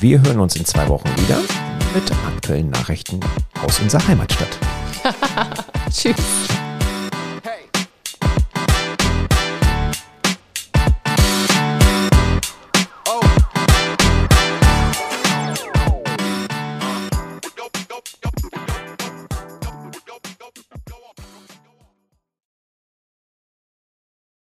Wir 0.00 0.20
hören 0.20 0.40
uns 0.40 0.56
in 0.56 0.64
zwei 0.64 0.88
Wochen 0.88 1.08
wieder 1.16 1.38
mit 1.94 2.10
aktuellen 2.26 2.70
Nachrichten 2.70 3.20
aus 3.64 3.78
unserer 3.78 4.08
Heimatstadt. 4.08 4.58
Tschüss. 5.90 6.62